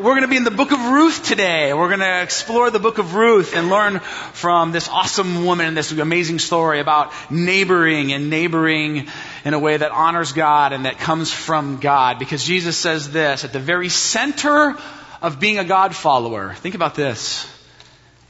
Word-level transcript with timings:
We're 0.00 0.12
going 0.12 0.22
to 0.22 0.28
be 0.28 0.38
in 0.38 0.44
the 0.44 0.50
book 0.50 0.72
of 0.72 0.80
Ruth 0.80 1.24
today. 1.24 1.74
We're 1.74 1.88
going 1.88 2.00
to 2.00 2.22
explore 2.22 2.70
the 2.70 2.78
book 2.78 2.96
of 2.96 3.14
Ruth 3.14 3.54
and 3.54 3.68
learn 3.68 3.98
from 3.98 4.72
this 4.72 4.88
awesome 4.88 5.44
woman 5.44 5.66
and 5.66 5.76
this 5.76 5.92
amazing 5.92 6.38
story 6.38 6.80
about 6.80 7.12
neighboring 7.30 8.14
and 8.14 8.30
neighboring 8.30 9.08
in 9.44 9.52
a 9.52 9.58
way 9.58 9.76
that 9.76 9.90
honors 9.90 10.32
God 10.32 10.72
and 10.72 10.86
that 10.86 10.96
comes 10.96 11.30
from 11.30 11.80
God. 11.80 12.18
Because 12.18 12.42
Jesus 12.42 12.78
says 12.78 13.12
this 13.12 13.44
at 13.44 13.52
the 13.52 13.58
very 13.58 13.90
center 13.90 14.74
of 15.20 15.38
being 15.38 15.58
a 15.58 15.64
God 15.64 15.94
follower. 15.94 16.54
Think 16.54 16.74
about 16.74 16.94
this 16.94 17.46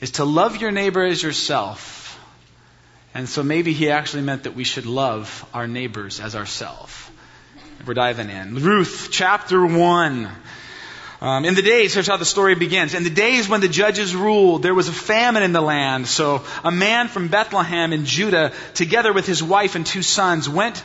is 0.00 0.11
to 0.12 0.25
love 0.25 0.61
your 0.61 0.73
neighbor 0.73 1.05
as 1.05 1.23
yourself. 1.23 2.21
And 3.14 3.29
so 3.29 3.45
maybe 3.45 3.75
he 3.75 3.91
actually 3.91 4.25
meant 4.25 4.43
that 4.43 4.57
we 4.57 4.64
should 4.64 4.87
love 4.87 5.48
our 5.55 5.68
neighbors 5.68 6.18
as 6.18 6.34
ourselves. 6.34 7.09
We're 7.87 7.95
diving 7.95 8.29
in. 8.29 8.57
Ruth 8.57 9.11
chapter 9.12 9.64
1. 9.64 10.29
Um, 11.23 11.45
in 11.45 11.55
the 11.55 11.62
days, 11.62 11.93
here's 11.93 12.07
how 12.07 12.16
the 12.16 12.25
story 12.25 12.55
begins. 12.55 12.95
In 12.95 13.05
the 13.05 13.10
days 13.10 13.47
when 13.47 13.61
the 13.61 13.69
judges 13.69 14.16
ruled, 14.16 14.62
there 14.62 14.74
was 14.74 14.88
a 14.88 14.92
famine 14.92 15.42
in 15.42 15.52
the 15.52 15.61
land. 15.61 16.06
So 16.06 16.42
a 16.65 16.70
man 16.70 17.09
from 17.09 17.28
Bethlehem 17.28 17.92
in 17.92 18.06
Judah, 18.06 18.52
together 18.73 19.12
with 19.12 19.27
his 19.27 19.42
wife 19.42 19.75
and 19.75 19.84
two 19.84 20.02
sons, 20.02 20.48
went 20.48 20.83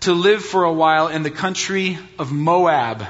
to 0.00 0.12
live 0.12 0.44
for 0.44 0.64
a 0.64 0.72
while 0.72 1.08
in 1.08 1.22
the 1.22 1.30
country 1.30 1.98
of 2.18 2.30
Moab. 2.30 3.06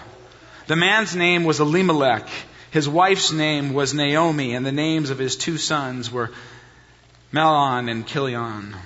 The 0.69 0.77
man's 0.77 1.17
name 1.17 1.45
was 1.45 1.59
Elimelech. 1.59 2.29
His 2.71 2.89
wife's 2.89 3.33
name 3.33 3.75
was 3.75 3.93
Naomi, 3.93 4.55
and 4.55 4.65
the 4.65 4.73
names 4.73 5.11
of 5.11 5.19
his 5.19 5.37
two 5.37 5.59
sons 5.59 6.13
were 6.13 6.31
Mahlon 7.33 7.91
and 7.91 8.07
Chilion. 8.07 8.77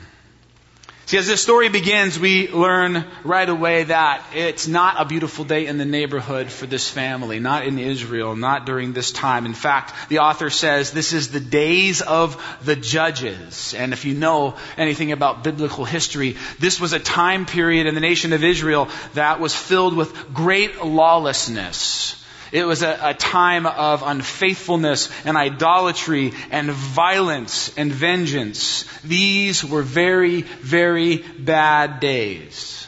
See, 1.13 1.19
as 1.19 1.27
this 1.27 1.43
story 1.43 1.69
begins, 1.69 2.19
we 2.19 2.49
learn 2.49 3.05
right 3.23 3.47
away 3.47 3.85
that 3.85 4.25
it's 4.35 4.67
not 4.67 4.99
a 4.99 5.05
beautiful 5.05 5.45
day 5.45 5.67
in 5.67 5.77
the 5.77 5.85
neighborhood 5.85 6.51
for 6.51 6.65
this 6.65 6.89
family, 6.89 7.39
not 7.39 7.67
in 7.67 7.79
Israel, 7.79 8.35
not 8.35 8.65
during 8.65 8.95
this 8.95 9.13
time. 9.13 9.45
In 9.45 9.53
fact, 9.53 10.09
the 10.09 10.21
author 10.21 10.49
says 10.49 10.91
this 10.91 11.13
is 11.13 11.31
the 11.31 11.39
days 11.39 12.01
of 12.01 12.43
the 12.65 12.77
judges. 12.77 13.75
And 13.75 13.93
if 13.93 14.07
you 14.07 14.15
know 14.15 14.57
anything 14.79 15.13
about 15.13 15.45
biblical 15.45 15.85
history, 15.85 16.39
this 16.59 16.81
was 16.81 16.95
a 16.95 16.99
time 16.99 17.45
period 17.45 17.87
in 17.87 17.95
the 17.95 18.01
nation 18.01 18.33
of 18.33 18.43
Israel 18.43 18.89
that 19.13 19.39
was 19.39 19.55
filled 19.55 19.95
with 19.95 20.33
great 20.33 20.83
lawlessness. 20.83 22.22
It 22.53 22.67
was 22.67 22.83
a, 22.83 22.99
a, 23.01 23.15
time 23.15 23.65
of 23.65 24.03
unfaithfulness 24.03 25.11
and 25.25 25.39
idolatry 25.39 26.35
and 26.51 26.71
violence 26.71 27.77
and 27.79 27.91
vengeance. 27.91 28.85
These 29.03 29.65
were 29.65 29.81
very, 29.81 30.43
very 30.43 31.17
bad 31.17 31.99
days. 31.99 32.87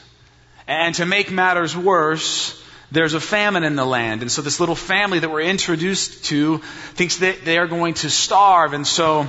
And 0.68 0.94
to 0.96 1.06
make 1.06 1.30
matters 1.30 1.74
worse, 1.74 2.62
there's 2.92 3.14
a 3.14 3.20
famine 3.20 3.64
in 3.64 3.74
the 3.74 3.86
land. 3.86 4.20
And 4.20 4.30
so 4.30 4.42
this 4.42 4.60
little 4.60 4.74
family 4.74 5.18
that 5.18 5.30
we're 5.30 5.40
introduced 5.40 6.26
to 6.26 6.58
thinks 6.92 7.16
that 7.16 7.46
they 7.46 7.56
are 7.56 7.66
going 7.66 7.94
to 7.94 8.10
starve. 8.10 8.74
And 8.74 8.86
so 8.86 9.26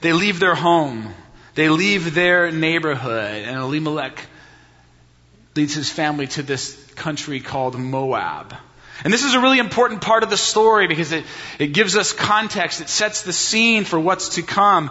they 0.00 0.14
leave 0.14 0.40
their 0.40 0.54
home. 0.54 1.14
They 1.54 1.68
leave 1.68 2.14
their 2.14 2.50
neighborhood. 2.50 3.44
And 3.44 3.58
Elimelech 3.58 4.20
leads 5.54 5.74
his 5.74 5.90
family 5.90 6.28
to 6.28 6.42
this 6.42 6.82
country 6.94 7.40
called 7.40 7.78
Moab. 7.78 8.54
And 9.04 9.12
this 9.12 9.24
is 9.24 9.34
a 9.34 9.40
really 9.40 9.58
important 9.58 10.00
part 10.00 10.22
of 10.22 10.30
the 10.30 10.36
story 10.36 10.86
because 10.86 11.12
it, 11.12 11.24
it 11.58 11.68
gives 11.68 11.96
us 11.96 12.12
context. 12.12 12.80
It 12.80 12.88
sets 12.88 13.22
the 13.22 13.32
scene 13.32 13.84
for 13.84 14.00
what's 14.00 14.36
to 14.36 14.42
come. 14.42 14.90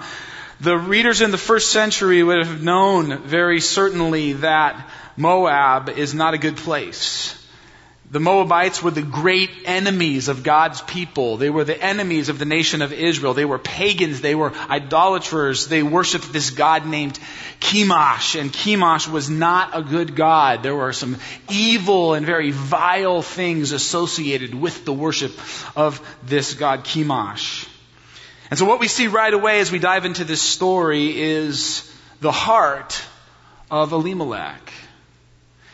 The 0.61 0.77
readers 0.77 1.21
in 1.21 1.31
the 1.31 1.37
first 1.37 1.71
century 1.71 2.23
would 2.23 2.45
have 2.45 2.63
known 2.63 3.23
very 3.23 3.59
certainly 3.59 4.33
that 4.33 4.89
Moab 5.17 5.89
is 5.89 6.13
not 6.13 6.33
a 6.33 6.37
good 6.37 6.57
place. 6.57 7.41
The 8.11 8.19
Moabites 8.19 8.83
were 8.83 8.91
the 8.91 9.01
great 9.01 9.49
enemies 9.65 10.27
of 10.27 10.43
God's 10.43 10.79
people. 10.81 11.37
They 11.37 11.49
were 11.49 11.63
the 11.63 11.81
enemies 11.81 12.29
of 12.29 12.37
the 12.37 12.45
nation 12.45 12.83
of 12.83 12.93
Israel. 12.93 13.33
They 13.33 13.45
were 13.45 13.57
pagans. 13.57 14.21
They 14.21 14.35
were 14.35 14.53
idolaters. 14.69 15.67
They 15.67 15.81
worshiped 15.81 16.31
this 16.31 16.51
God 16.51 16.85
named 16.85 17.19
Chemosh. 17.59 18.39
And 18.39 18.53
Chemosh 18.53 19.07
was 19.07 19.29
not 19.29 19.75
a 19.75 19.81
good 19.81 20.15
God. 20.15 20.61
There 20.61 20.75
were 20.75 20.93
some 20.93 21.17
evil 21.49 22.13
and 22.13 22.25
very 22.25 22.51
vile 22.51 23.23
things 23.23 23.71
associated 23.71 24.53
with 24.53 24.85
the 24.85 24.93
worship 24.93 25.33
of 25.75 25.99
this 26.23 26.53
God 26.53 26.85
Chemosh. 26.85 27.67
And 28.51 28.59
so 28.59 28.65
what 28.65 28.79
we 28.79 28.87
see 28.87 29.07
right 29.07 29.33
away 29.33 29.59
as 29.61 29.71
we 29.71 29.79
dive 29.79 30.05
into 30.05 30.23
this 30.23 30.43
story 30.43 31.19
is 31.19 31.91
the 32.21 32.31
heart 32.31 33.03
of 33.71 33.91
Elimelech. 33.91 34.71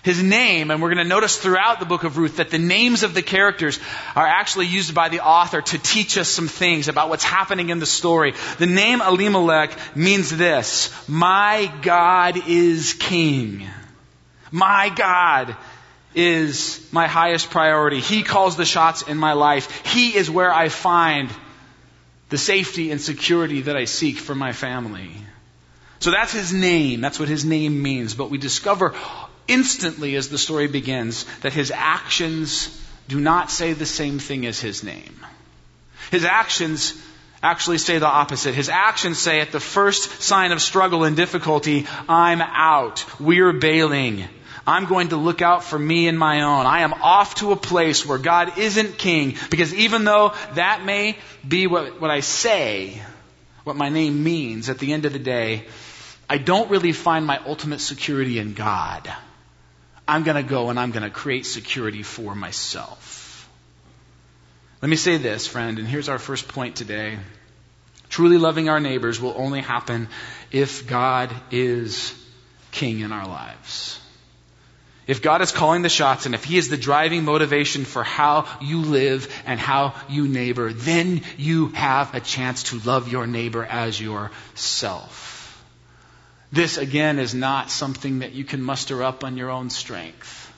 His 0.03 0.21
name, 0.23 0.71
and 0.71 0.81
we're 0.81 0.93
going 0.93 1.05
to 1.05 1.09
notice 1.09 1.37
throughout 1.37 1.79
the 1.79 1.85
book 1.85 2.03
of 2.03 2.17
Ruth 2.17 2.37
that 2.37 2.49
the 2.49 2.57
names 2.57 3.03
of 3.03 3.13
the 3.13 3.21
characters 3.21 3.79
are 4.15 4.25
actually 4.25 4.65
used 4.65 4.95
by 4.95 5.09
the 5.09 5.19
author 5.19 5.61
to 5.61 5.77
teach 5.77 6.17
us 6.17 6.27
some 6.27 6.47
things 6.47 6.87
about 6.87 7.09
what's 7.09 7.23
happening 7.23 7.69
in 7.69 7.77
the 7.77 7.85
story. 7.85 8.33
The 8.57 8.65
name 8.65 9.01
Elimelech 9.01 9.77
means 9.95 10.35
this 10.35 10.91
My 11.07 11.71
God 11.83 12.47
is 12.47 12.93
king. 12.93 13.67
My 14.49 14.89
God 14.89 15.55
is 16.15 16.85
my 16.91 17.07
highest 17.07 17.51
priority. 17.51 17.99
He 17.99 18.23
calls 18.23 18.57
the 18.57 18.65
shots 18.65 19.03
in 19.03 19.17
my 19.17 19.33
life. 19.33 19.85
He 19.85 20.15
is 20.15 20.29
where 20.29 20.51
I 20.51 20.69
find 20.69 21.29
the 22.29 22.39
safety 22.39 22.89
and 22.89 22.99
security 22.99 23.61
that 23.61 23.77
I 23.77 23.85
seek 23.85 24.17
for 24.17 24.33
my 24.33 24.51
family. 24.51 25.11
So 25.99 26.09
that's 26.09 26.33
his 26.33 26.51
name. 26.51 26.99
That's 27.01 27.19
what 27.19 27.29
his 27.29 27.45
name 27.45 27.83
means. 27.83 28.15
But 28.15 28.31
we 28.31 28.39
discover 28.39 28.95
instantly 29.51 30.15
as 30.15 30.29
the 30.29 30.37
story 30.37 30.67
begins 30.67 31.25
that 31.41 31.53
his 31.53 31.71
actions 31.71 32.77
do 33.07 33.19
not 33.19 33.51
say 33.51 33.73
the 33.73 33.85
same 33.85 34.19
thing 34.19 34.45
as 34.45 34.59
his 34.59 34.83
name. 34.83 35.25
His 36.09 36.23
actions 36.23 36.93
actually 37.43 37.77
say 37.77 37.97
the 37.97 38.07
opposite. 38.07 38.55
His 38.55 38.69
actions 38.69 39.19
say 39.19 39.41
at 39.41 39.51
the 39.51 39.59
first 39.59 40.21
sign 40.21 40.51
of 40.51 40.61
struggle 40.61 41.03
and 41.03 41.15
difficulty, 41.15 41.87
I'm 42.07 42.41
out. 42.41 43.05
We're 43.19 43.53
bailing. 43.53 44.23
I'm 44.65 44.85
going 44.85 45.09
to 45.09 45.17
look 45.17 45.41
out 45.41 45.63
for 45.63 45.77
me 45.77 46.07
and 46.07 46.17
my 46.17 46.41
own. 46.41 46.65
I 46.65 46.81
am 46.81 46.93
off 46.93 47.35
to 47.35 47.51
a 47.51 47.55
place 47.55 48.05
where 48.05 48.19
God 48.19 48.57
isn't 48.57 48.97
king 48.97 49.35
because 49.49 49.73
even 49.73 50.03
though 50.03 50.33
that 50.53 50.85
may 50.85 51.17
be 51.47 51.67
what, 51.67 51.99
what 51.99 52.11
I 52.11 52.19
say, 52.19 53.01
what 53.63 53.75
my 53.75 53.89
name 53.89 54.23
means 54.23 54.69
at 54.69 54.77
the 54.77 54.93
end 54.93 55.05
of 55.05 55.13
the 55.13 55.19
day, 55.19 55.65
I 56.29 56.37
don't 56.37 56.69
really 56.69 56.93
find 56.93 57.25
my 57.25 57.39
ultimate 57.45 57.81
security 57.81 58.39
in 58.39 58.53
God. 58.53 59.11
I'm 60.07 60.23
going 60.23 60.37
to 60.37 60.47
go 60.47 60.69
and 60.69 60.79
I'm 60.79 60.91
going 60.91 61.03
to 61.03 61.09
create 61.09 61.45
security 61.45 62.03
for 62.03 62.35
myself. 62.35 63.49
Let 64.81 64.89
me 64.89 64.95
say 64.95 65.17
this, 65.17 65.47
friend, 65.47 65.77
and 65.77 65.87
here's 65.87 66.09
our 66.09 66.19
first 66.19 66.47
point 66.47 66.75
today. 66.75 67.19
Truly 68.09 68.37
loving 68.37 68.67
our 68.67 68.79
neighbors 68.79 69.21
will 69.21 69.33
only 69.37 69.61
happen 69.61 70.09
if 70.51 70.87
God 70.87 71.33
is 71.51 72.13
king 72.71 72.99
in 72.99 73.11
our 73.11 73.27
lives. 73.27 73.99
If 75.07 75.21
God 75.21 75.41
is 75.41 75.51
calling 75.51 75.81
the 75.81 75.89
shots 75.89 76.25
and 76.25 76.35
if 76.35 76.43
He 76.43 76.57
is 76.57 76.69
the 76.69 76.77
driving 76.77 77.25
motivation 77.25 77.85
for 77.85 78.03
how 78.03 78.47
you 78.61 78.79
live 78.81 79.27
and 79.45 79.59
how 79.59 79.93
you 80.09 80.27
neighbor, 80.27 80.73
then 80.73 81.21
you 81.37 81.67
have 81.69 82.13
a 82.15 82.19
chance 82.19 82.63
to 82.63 82.79
love 82.79 83.11
your 83.11 83.27
neighbor 83.27 83.63
as 83.63 83.99
yourself. 83.99 85.30
This, 86.51 86.77
again, 86.77 87.19
is 87.19 87.33
not 87.33 87.71
something 87.71 88.19
that 88.19 88.33
you 88.33 88.43
can 88.43 88.61
muster 88.61 89.03
up 89.03 89.23
on 89.23 89.37
your 89.37 89.49
own 89.49 89.69
strength. 89.69 90.51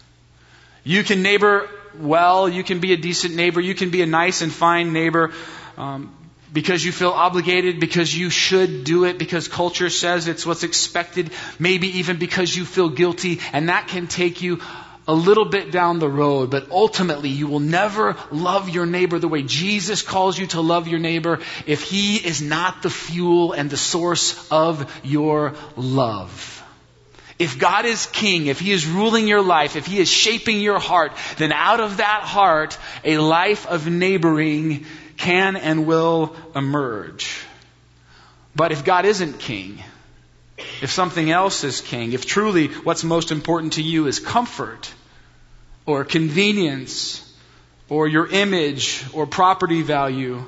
You 0.84 1.04
can 1.04 1.22
neighbor 1.22 1.70
well, 2.00 2.50
you 2.50 2.64
can 2.64 2.80
be 2.80 2.94
a 2.94 2.98
decent 2.98 3.36
neighbor, 3.36 3.62
you 3.62 3.76
can 3.76 3.90
be 3.90 4.02
a 4.02 4.06
nice 4.06 4.42
and 4.42 4.52
fine 4.52 4.94
neighbor 4.94 5.32
um, 5.78 6.16
because 6.52 6.84
you 6.84 6.92
feel 6.92 7.12
obligated, 7.12 7.80
because 7.80 8.16
you 8.16 8.30
should 8.30 8.84
do 8.84 9.06
it, 9.06 9.18
because 9.18 9.48
culture 9.48 9.90
says 9.90 10.28
it's 10.28 10.46
what's 10.46 10.64
expected, 10.64 11.32
maybe 11.60 12.00
even 12.00 12.18
because 12.18 12.56
you 12.56 12.66
feel 12.66 12.90
guilty, 12.90 13.40
and 13.52 13.70
that 13.70 13.88
can 13.88 14.08
take 14.08 14.42
you 14.42 14.60
a 15.08 15.14
little 15.14 15.46
bit 15.46 15.72
down 15.72 16.00
the 16.00 16.10
road, 16.10 16.50
but 16.50 16.72
ultimately 16.72 17.30
you 17.30 17.48
will 17.48 17.60
never 17.60 18.16
love 18.32 18.70
your 18.70 18.86
neighbor 18.86 19.20
the 19.20 19.28
way 19.28 19.44
Jesus 19.44 20.02
calls 20.02 20.38
you 20.38 20.48
to 20.48 20.62
love 20.62 20.88
your 20.88 21.00
neighbor 21.00 21.40
if 21.66 21.84
he 21.84 22.16
is 22.16 22.42
not 22.42 22.82
the 22.82 22.90
fuel 22.90 23.54
and 23.54 23.70
the 23.70 23.78
source 23.78 24.50
of 24.52 24.92
your 25.04 25.56
love. 25.76 26.64
If 27.40 27.60
God 27.60 27.86
is 27.86 28.06
king, 28.06 28.48
if 28.48 28.60
he 28.60 28.72
is 28.72 28.88
ruling 28.88 29.28
your 29.28 29.42
life, 29.42 29.76
if 29.76 29.86
he 29.86 30.00
is 30.00 30.10
shaping 30.10 30.62
your 30.62 30.80
heart, 30.80 31.12
then 31.38 31.52
out 31.52 31.80
of 31.80 31.98
that 31.98 32.22
heart, 32.24 32.78
a 33.04 33.18
life 33.18 33.68
of 33.68 33.88
neighboring 33.88 34.86
can 35.18 35.56
and 35.56 35.86
will 35.86 36.36
emerge. 36.56 37.44
But 38.56 38.72
if 38.72 38.86
God 38.86 39.06
isn't 39.06 39.40
king, 39.40 39.84
if 40.58 40.92
something 40.92 41.32
else 41.32 41.64
is 41.64 41.82
king, 41.82 42.14
if 42.14 42.26
truly 42.26 42.68
what's 42.68 43.04
most 43.04 43.32
important 43.32 43.74
to 43.74 43.82
you 43.82 44.08
is 44.08 44.20
comfort 44.20 44.94
or 45.86 46.04
convenience 46.04 47.22
or 47.90 48.08
your 48.08 48.28
image 48.28 49.04
or 49.14 49.26
property 49.26 49.82
value, 49.82 50.44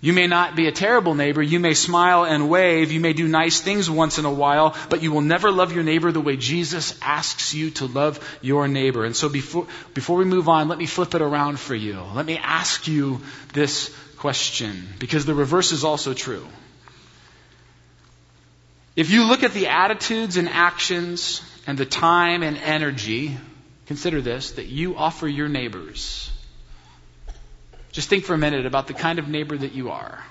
You 0.00 0.12
may 0.12 0.26
not 0.26 0.54
be 0.54 0.68
a 0.68 0.72
terrible 0.72 1.14
neighbor. 1.14 1.42
You 1.42 1.58
may 1.58 1.74
smile 1.74 2.24
and 2.24 2.50
wave. 2.50 2.92
You 2.92 3.00
may 3.00 3.12
do 3.12 3.26
nice 3.26 3.60
things 3.60 3.90
once 3.90 4.18
in 4.18 4.24
a 4.24 4.32
while, 4.32 4.76
but 4.90 5.02
you 5.02 5.10
will 5.10 5.22
never 5.22 5.50
love 5.50 5.72
your 5.72 5.84
neighbor 5.84 6.12
the 6.12 6.20
way 6.20 6.36
Jesus 6.36 6.96
asks 7.00 7.54
you 7.54 7.70
to 7.72 7.86
love 7.86 8.20
your 8.42 8.68
neighbor. 8.68 9.04
And 9.04 9.16
so 9.16 9.28
before, 9.28 9.66
before 9.94 10.18
we 10.18 10.24
move 10.24 10.48
on, 10.48 10.68
let 10.68 10.78
me 10.78 10.86
flip 10.86 11.14
it 11.14 11.22
around 11.22 11.58
for 11.58 11.74
you. 11.74 12.00
Let 12.14 12.26
me 12.26 12.36
ask 12.36 12.86
you 12.86 13.20
this 13.54 13.94
question, 14.18 14.86
because 14.98 15.24
the 15.24 15.34
reverse 15.34 15.72
is 15.72 15.82
also 15.82 16.14
true. 16.14 16.46
If 18.96 19.10
you 19.10 19.24
look 19.24 19.42
at 19.42 19.52
the 19.52 19.68
attitudes 19.68 20.38
and 20.38 20.48
actions 20.48 21.42
and 21.66 21.76
the 21.76 21.84
time 21.84 22.42
and 22.42 22.56
energy, 22.56 23.36
consider 23.86 24.22
this, 24.22 24.52
that 24.52 24.66
you 24.66 24.96
offer 24.96 25.28
your 25.28 25.48
neighbors, 25.48 26.30
just 27.92 28.08
think 28.08 28.24
for 28.24 28.32
a 28.32 28.38
minute 28.38 28.64
about 28.64 28.86
the 28.86 28.94
kind 28.94 29.18
of 29.18 29.28
neighbor 29.28 29.56
that 29.56 29.74
you 29.74 29.90
are. 29.90 30.24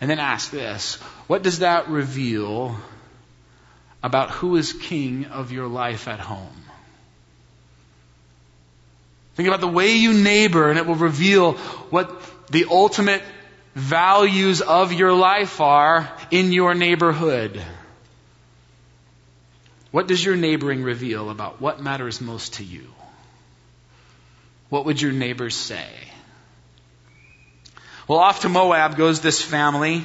And 0.00 0.10
then 0.10 0.18
ask 0.18 0.50
this 0.50 0.96
what 1.28 1.42
does 1.42 1.60
that 1.60 1.88
reveal 1.88 2.76
about 4.02 4.30
who 4.30 4.56
is 4.56 4.72
king 4.72 5.26
of 5.26 5.52
your 5.52 5.68
life 5.68 6.08
at 6.08 6.18
home? 6.18 6.62
Think 9.36 9.46
about 9.48 9.60
the 9.60 9.68
way 9.68 9.96
you 9.96 10.12
neighbor, 10.14 10.68
and 10.68 10.78
it 10.78 10.86
will 10.86 10.96
reveal 10.96 11.52
what 11.90 12.10
the 12.50 12.66
ultimate 12.68 13.22
values 13.74 14.60
of 14.60 14.92
your 14.92 15.12
life 15.12 15.60
are 15.60 16.10
in 16.30 16.52
your 16.52 16.74
neighborhood. 16.74 17.62
What 19.90 20.06
does 20.06 20.24
your 20.24 20.36
neighboring 20.36 20.82
reveal 20.82 21.30
about 21.30 21.60
what 21.60 21.80
matters 21.80 22.20
most 22.20 22.54
to 22.54 22.64
you? 22.64 22.86
What 24.68 24.84
would 24.84 25.00
your 25.00 25.12
neighbors 25.12 25.56
say? 25.56 25.88
Well, 28.06 28.18
off 28.18 28.40
to 28.40 28.48
Moab 28.48 28.96
goes 28.96 29.20
this 29.20 29.42
family. 29.42 30.04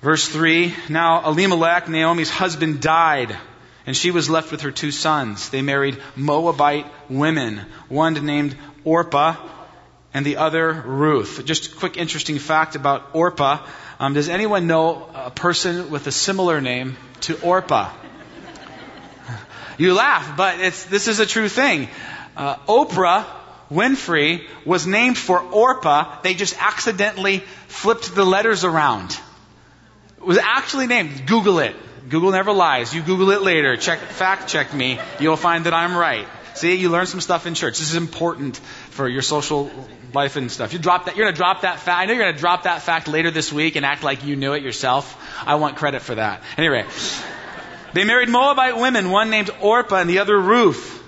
Verse 0.00 0.28
3 0.28 0.74
Now 0.88 1.28
Elimelech, 1.28 1.88
Naomi's 1.88 2.30
husband, 2.30 2.80
died, 2.80 3.36
and 3.84 3.96
she 3.96 4.12
was 4.12 4.30
left 4.30 4.52
with 4.52 4.60
her 4.60 4.70
two 4.70 4.92
sons. 4.92 5.48
They 5.48 5.62
married 5.62 6.00
Moabite 6.14 6.86
women, 7.08 7.66
one 7.88 8.14
named 8.24 8.56
Orpah 8.84 9.36
and 10.14 10.24
the 10.24 10.36
other 10.36 10.72
Ruth. 10.72 11.44
Just 11.44 11.72
a 11.72 11.76
quick 11.76 11.96
interesting 11.96 12.38
fact 12.38 12.76
about 12.76 13.10
Orpah. 13.14 13.66
Um, 14.00 14.14
does 14.14 14.28
anyone 14.28 14.66
know 14.66 15.08
a 15.14 15.30
person 15.30 15.90
with 15.90 16.06
a 16.06 16.12
similar 16.12 16.60
name 16.60 16.96
to 17.22 17.40
Orpah? 17.40 17.92
You 19.78 19.94
laugh, 19.94 20.36
but 20.36 20.58
this 20.58 21.06
is 21.06 21.20
a 21.20 21.26
true 21.26 21.48
thing. 21.48 21.88
Uh, 22.36 22.56
Oprah 22.66 23.24
Winfrey 23.70 24.46
was 24.64 24.86
named 24.86 25.18
for 25.18 25.40
Orpah. 25.40 26.20
They 26.22 26.34
just 26.34 26.60
accidentally 26.60 27.40
flipped 27.68 28.14
the 28.14 28.24
letters 28.24 28.64
around. 28.64 29.16
It 30.16 30.24
was 30.24 30.38
actually 30.38 30.86
named. 30.86 31.26
Google 31.26 31.58
it. 31.58 31.76
Google 32.08 32.30
never 32.30 32.52
lies. 32.52 32.94
You 32.94 33.02
Google 33.02 33.30
it 33.30 33.42
later. 33.42 33.76
Check, 33.76 34.00
fact 34.00 34.48
check 34.48 34.72
me. 34.72 34.98
You'll 35.20 35.36
find 35.36 35.66
that 35.66 35.74
I'm 35.74 35.96
right. 35.96 36.26
See, 36.58 36.74
you 36.74 36.88
learn 36.88 37.06
some 37.06 37.20
stuff 37.20 37.46
in 37.46 37.54
church. 37.54 37.78
This 37.78 37.90
is 37.90 37.96
important 37.96 38.56
for 38.90 39.08
your 39.08 39.22
social 39.22 39.70
life 40.12 40.34
and 40.34 40.50
stuff. 40.50 40.72
You 40.72 40.80
drop 40.80 41.04
that. 41.04 41.16
You're 41.16 41.26
gonna 41.26 41.36
drop 41.36 41.60
that 41.62 41.78
fact. 41.78 42.00
I 42.00 42.06
know 42.06 42.14
you're 42.14 42.24
gonna 42.26 42.36
drop 42.36 42.64
that 42.64 42.82
fact 42.82 43.06
later 43.06 43.30
this 43.30 43.52
week 43.52 43.76
and 43.76 43.86
act 43.86 44.02
like 44.02 44.24
you 44.24 44.34
knew 44.34 44.54
it 44.54 44.62
yourself. 44.64 45.16
I 45.46 45.54
want 45.54 45.76
credit 45.76 46.02
for 46.02 46.16
that. 46.16 46.42
Anyway, 46.56 46.84
they 47.92 48.02
married 48.02 48.28
Moabite 48.28 48.76
women, 48.76 49.10
one 49.10 49.30
named 49.30 49.50
Orpah 49.60 49.98
and 49.98 50.10
the 50.10 50.18
other 50.18 50.36
Ruth. 50.36 51.00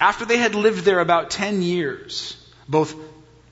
After 0.00 0.26
they 0.26 0.36
had 0.36 0.54
lived 0.54 0.84
there 0.84 1.00
about 1.00 1.30
ten 1.30 1.60
years, 1.60 2.36
both 2.68 2.94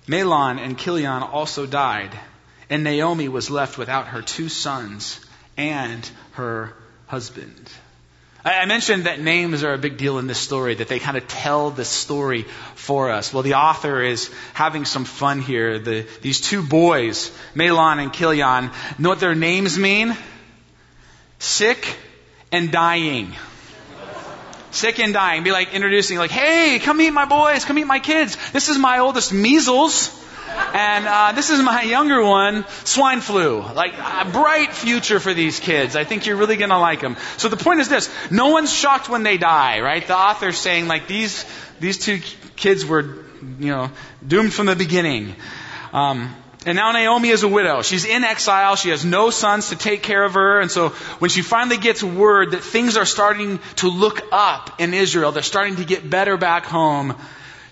Mahlon 0.06 0.58
and 0.58 0.78
Chilion 0.78 1.24
also 1.24 1.66
died, 1.66 2.16
and 2.70 2.84
Naomi 2.84 3.28
was 3.28 3.50
left 3.50 3.78
without 3.78 4.06
her 4.08 4.22
two 4.22 4.48
sons 4.48 5.18
and 5.56 6.08
her 6.34 6.72
husband. 7.08 7.68
I 8.44 8.64
mentioned 8.66 9.04
that 9.04 9.20
names 9.20 9.62
are 9.62 9.72
a 9.72 9.78
big 9.78 9.96
deal 9.96 10.18
in 10.18 10.26
this 10.26 10.38
story, 10.38 10.74
that 10.74 10.88
they 10.88 10.98
kind 10.98 11.16
of 11.16 11.28
tell 11.28 11.70
the 11.70 11.84
story 11.84 12.42
for 12.74 13.10
us. 13.10 13.32
Well, 13.32 13.44
the 13.44 13.54
author 13.54 14.02
is 14.02 14.30
having 14.52 14.84
some 14.84 15.04
fun 15.04 15.40
here. 15.40 15.78
The, 15.78 16.06
these 16.22 16.40
two 16.40 16.62
boys, 16.62 17.30
Mahlon 17.54 18.02
and 18.02 18.12
Chilion, 18.12 18.70
know 18.98 19.10
what 19.10 19.20
their 19.20 19.36
names 19.36 19.78
mean? 19.78 20.16
Sick 21.38 21.96
and 22.50 22.72
dying 22.72 23.32
sick 24.72 24.98
and 24.98 25.12
dying. 25.12 25.44
Be 25.44 25.52
like 25.52 25.74
introducing, 25.74 26.18
like, 26.18 26.30
hey, 26.30 26.78
come 26.78 26.96
meet 26.96 27.10
my 27.10 27.26
boys, 27.26 27.64
come 27.64 27.76
meet 27.76 27.86
my 27.86 28.00
kids. 28.00 28.36
This 28.52 28.68
is 28.68 28.78
my 28.78 28.98
oldest 28.98 29.32
measles. 29.32 30.18
And 30.75 31.06
uh, 31.06 31.32
this 31.32 31.50
is 31.50 31.62
my 31.62 31.82
younger 31.82 32.22
one, 32.25 32.64
swine 32.84 33.20
flu. 33.20 33.60
Like 33.60 33.94
a 33.94 34.28
bright 34.31 34.72
future 34.72 35.20
for 35.20 35.34
these 35.34 35.60
kids. 35.60 35.96
I 35.96 36.04
think 36.04 36.26
you're 36.26 36.37
really 36.37 36.56
going 36.56 36.70
to 36.70 36.78
like 36.78 37.00
them. 37.00 37.16
So 37.37 37.49
the 37.49 37.56
point 37.56 37.81
is 37.81 37.88
this: 37.88 38.10
no 38.31 38.49
one's 38.49 38.72
shocked 38.72 39.08
when 39.08 39.22
they 39.22 39.38
die, 39.38 39.81
right? 39.81 40.06
The 40.06 40.16
author's 40.16 40.58
saying 40.58 40.88
like 40.88 41.06
these 41.06 41.44
these 41.81 41.99
two 41.99 42.20
kids 42.56 42.84
were, 42.87 43.02
you 43.58 43.70
know, 43.70 43.90
doomed 44.26 44.52
from 44.52 44.66
the 44.66 44.76
beginning. 44.76 45.34
Um, 45.93 46.34
and 46.64 46.76
now 46.76 46.93
Naomi 46.93 47.31
is 47.31 47.43
a 47.43 47.48
widow. 47.48 47.82
She's 47.82 48.05
in 48.05 48.22
exile. 48.22 48.76
She 48.76 48.90
has 48.90 49.05
no 49.05 49.31
sons 49.31 49.70
to 49.70 49.76
take 49.76 50.02
care 50.02 50.22
of 50.22 50.34
her. 50.34 50.60
And 50.60 50.70
so 50.70 50.90
when 51.19 51.28
she 51.28 51.43
finally 51.43 51.76
gets 51.76 52.02
word 52.02 52.52
that 52.52 52.62
things 52.62 52.96
are 52.96 53.05
starting 53.05 53.58
to 53.76 53.88
look 53.88 54.22
up 54.31 54.81
in 54.81 54.94
Israel, 54.94 55.32
they're 55.32 55.43
starting 55.43 55.76
to 55.76 55.84
get 55.84 56.08
better 56.08 56.37
back 56.37 56.64
home, 56.64 57.16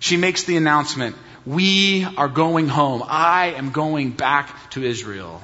she 0.01 0.17
makes 0.17 0.45
the 0.45 0.57
announcement, 0.57 1.15
we 1.47 2.05
are 2.05 2.29
going 2.29 2.69
home. 2.69 3.03
I 3.07 3.55
am 3.57 3.71
going 3.71 4.11
back 4.11 4.71
to 4.71 4.83
Israel. 4.83 5.41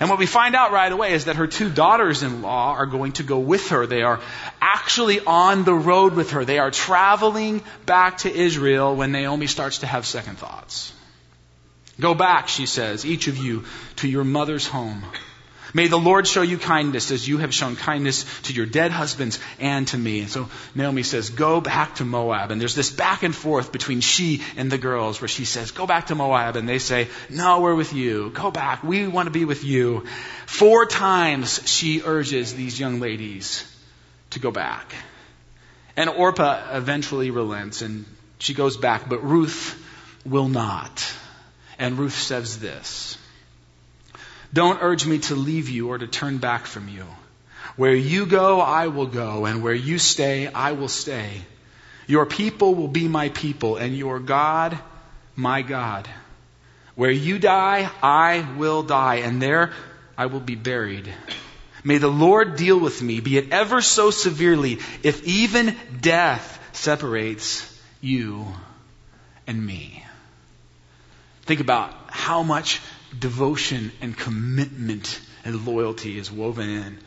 And 0.00 0.08
what 0.08 0.18
we 0.18 0.24
find 0.24 0.56
out 0.56 0.72
right 0.72 0.90
away 0.90 1.12
is 1.12 1.26
that 1.26 1.36
her 1.36 1.46
two 1.46 1.68
daughters 1.68 2.22
in 2.22 2.40
law 2.40 2.72
are 2.72 2.86
going 2.86 3.12
to 3.12 3.22
go 3.22 3.38
with 3.38 3.68
her. 3.68 3.86
They 3.86 4.02
are 4.02 4.20
actually 4.60 5.20
on 5.20 5.64
the 5.64 5.74
road 5.74 6.14
with 6.14 6.30
her. 6.30 6.44
They 6.44 6.58
are 6.58 6.70
traveling 6.70 7.62
back 7.84 8.18
to 8.18 8.34
Israel 8.34 8.96
when 8.96 9.12
Naomi 9.12 9.46
starts 9.46 9.78
to 9.78 9.86
have 9.86 10.06
second 10.06 10.38
thoughts. 10.38 10.94
Go 12.00 12.14
back, 12.14 12.48
she 12.48 12.64
says, 12.64 13.04
each 13.04 13.28
of 13.28 13.36
you, 13.36 13.64
to 13.96 14.08
your 14.08 14.24
mother's 14.24 14.66
home. 14.66 15.02
May 15.72 15.86
the 15.86 15.98
Lord 15.98 16.26
show 16.26 16.42
you 16.42 16.58
kindness 16.58 17.10
as 17.10 17.26
you 17.26 17.38
have 17.38 17.54
shown 17.54 17.76
kindness 17.76 18.24
to 18.42 18.52
your 18.52 18.66
dead 18.66 18.90
husbands 18.90 19.38
and 19.58 19.86
to 19.88 19.98
me. 19.98 20.20
And 20.20 20.30
so 20.30 20.48
Naomi 20.74 21.02
says, 21.02 21.30
Go 21.30 21.60
back 21.60 21.96
to 21.96 22.04
Moab. 22.04 22.50
And 22.50 22.60
there's 22.60 22.74
this 22.74 22.90
back 22.90 23.22
and 23.22 23.34
forth 23.34 23.72
between 23.72 24.00
she 24.00 24.42
and 24.56 24.70
the 24.70 24.78
girls 24.78 25.20
where 25.20 25.28
she 25.28 25.44
says, 25.44 25.70
Go 25.70 25.86
back 25.86 26.08
to 26.08 26.14
Moab. 26.14 26.56
And 26.56 26.68
they 26.68 26.78
say, 26.78 27.08
No, 27.28 27.60
we're 27.60 27.74
with 27.74 27.92
you. 27.92 28.30
Go 28.30 28.50
back. 28.50 28.82
We 28.82 29.06
want 29.06 29.26
to 29.26 29.30
be 29.30 29.44
with 29.44 29.64
you. 29.64 30.06
Four 30.46 30.86
times 30.86 31.68
she 31.68 32.02
urges 32.02 32.54
these 32.54 32.78
young 32.78 33.00
ladies 33.00 33.64
to 34.30 34.40
go 34.40 34.50
back. 34.50 34.92
And 35.96 36.08
Orpah 36.08 36.76
eventually 36.76 37.30
relents 37.30 37.82
and 37.82 38.06
she 38.38 38.54
goes 38.54 38.76
back, 38.76 39.08
but 39.08 39.22
Ruth 39.22 39.76
will 40.24 40.48
not. 40.48 41.12
And 41.78 41.98
Ruth 41.98 42.14
says 42.14 42.58
this 42.58 43.18
Don't 44.52 44.82
urge 44.82 45.06
me 45.06 45.18
to 45.18 45.34
leave 45.34 45.68
you 45.68 45.88
or 45.90 45.98
to 45.98 46.06
turn 46.06 46.38
back 46.38 46.66
from 46.66 46.88
you. 46.88 47.04
Where 47.76 47.94
you 47.94 48.26
go, 48.26 48.60
I 48.60 48.88
will 48.88 49.06
go, 49.06 49.46
and 49.46 49.62
where 49.62 49.74
you 49.74 49.98
stay, 49.98 50.48
I 50.48 50.72
will 50.72 50.88
stay. 50.88 51.30
Your 52.06 52.26
people 52.26 52.74
will 52.74 52.88
be 52.88 53.06
my 53.06 53.28
people, 53.28 53.76
and 53.76 53.96
your 53.96 54.18
God, 54.18 54.78
my 55.36 55.62
God. 55.62 56.08
Where 56.96 57.10
you 57.10 57.38
die, 57.38 57.88
I 58.02 58.46
will 58.56 58.82
die, 58.82 59.16
and 59.16 59.40
there 59.40 59.72
I 60.18 60.26
will 60.26 60.40
be 60.40 60.56
buried. 60.56 61.12
May 61.84 61.98
the 61.98 62.08
Lord 62.08 62.56
deal 62.56 62.78
with 62.78 63.00
me, 63.00 63.20
be 63.20 63.38
it 63.38 63.52
ever 63.52 63.80
so 63.80 64.10
severely, 64.10 64.80
if 65.02 65.24
even 65.24 65.76
death 66.00 66.58
separates 66.72 67.66
you 68.00 68.46
and 69.46 69.64
me. 69.64 70.04
Think 71.42 71.60
about 71.60 71.94
how 72.08 72.42
much 72.42 72.80
devotion 73.18 73.92
and 74.00 74.16
commitment 74.16 75.20
and 75.44 75.66
loyalty 75.66 76.18
is 76.18 76.30
woven 76.30 76.68
in 76.68 76.98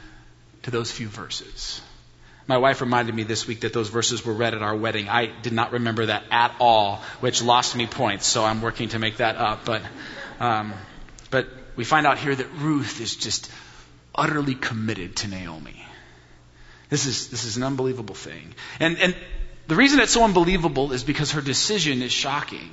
to 0.64 0.72
those 0.72 0.92
few 0.92 1.08
verses. 1.08 1.82
My 2.46 2.58
wife 2.58 2.82
reminded 2.82 3.16
me 3.16 3.24
this 3.24 3.48
week 3.48 3.62
that 3.62 3.72
those 3.72 3.88
verses 3.88 4.26
were 4.26 4.34
read 4.34 4.54
at 4.54 4.62
our 4.62 4.76
wedding. 4.76 5.08
I 5.08 5.28
did 5.28 5.54
not 5.54 5.72
remember 5.72 6.08
that 6.08 6.24
at 6.30 6.54
all, 6.60 7.02
which 7.22 7.42
lost 7.42 7.76
me 7.76 7.88
points, 7.88 8.28
so 8.28 8.44
I'm 8.44 8.62
working 8.62 8.90
to 8.90 9.00
make 9.00 9.18
that 9.18 9.38
up. 9.38 9.64
But, 9.64 9.82
um, 10.42 10.74
but 11.30 11.48
we 11.78 11.86
find 11.86 12.06
out 12.06 12.18
here 12.18 12.36
that 12.36 12.52
Ruth 12.58 13.00
is 13.00 13.16
just 13.16 13.50
utterly 14.14 14.56
committed 14.56 15.16
to 15.18 15.30
Naomi. 15.30 15.86
This 16.90 17.06
is, 17.06 17.30
this 17.30 17.46
is 17.46 17.56
an 17.56 17.64
unbelievable 17.64 18.16
thing. 18.16 18.54
And, 18.80 18.98
and 18.98 19.16
the 19.68 19.76
reason 19.76 20.00
it's 20.00 20.12
so 20.12 20.24
unbelievable 20.24 20.92
is 20.92 21.04
because 21.04 21.32
her 21.32 21.42
decision 21.42 22.02
is 22.02 22.12
shocking. 22.12 22.70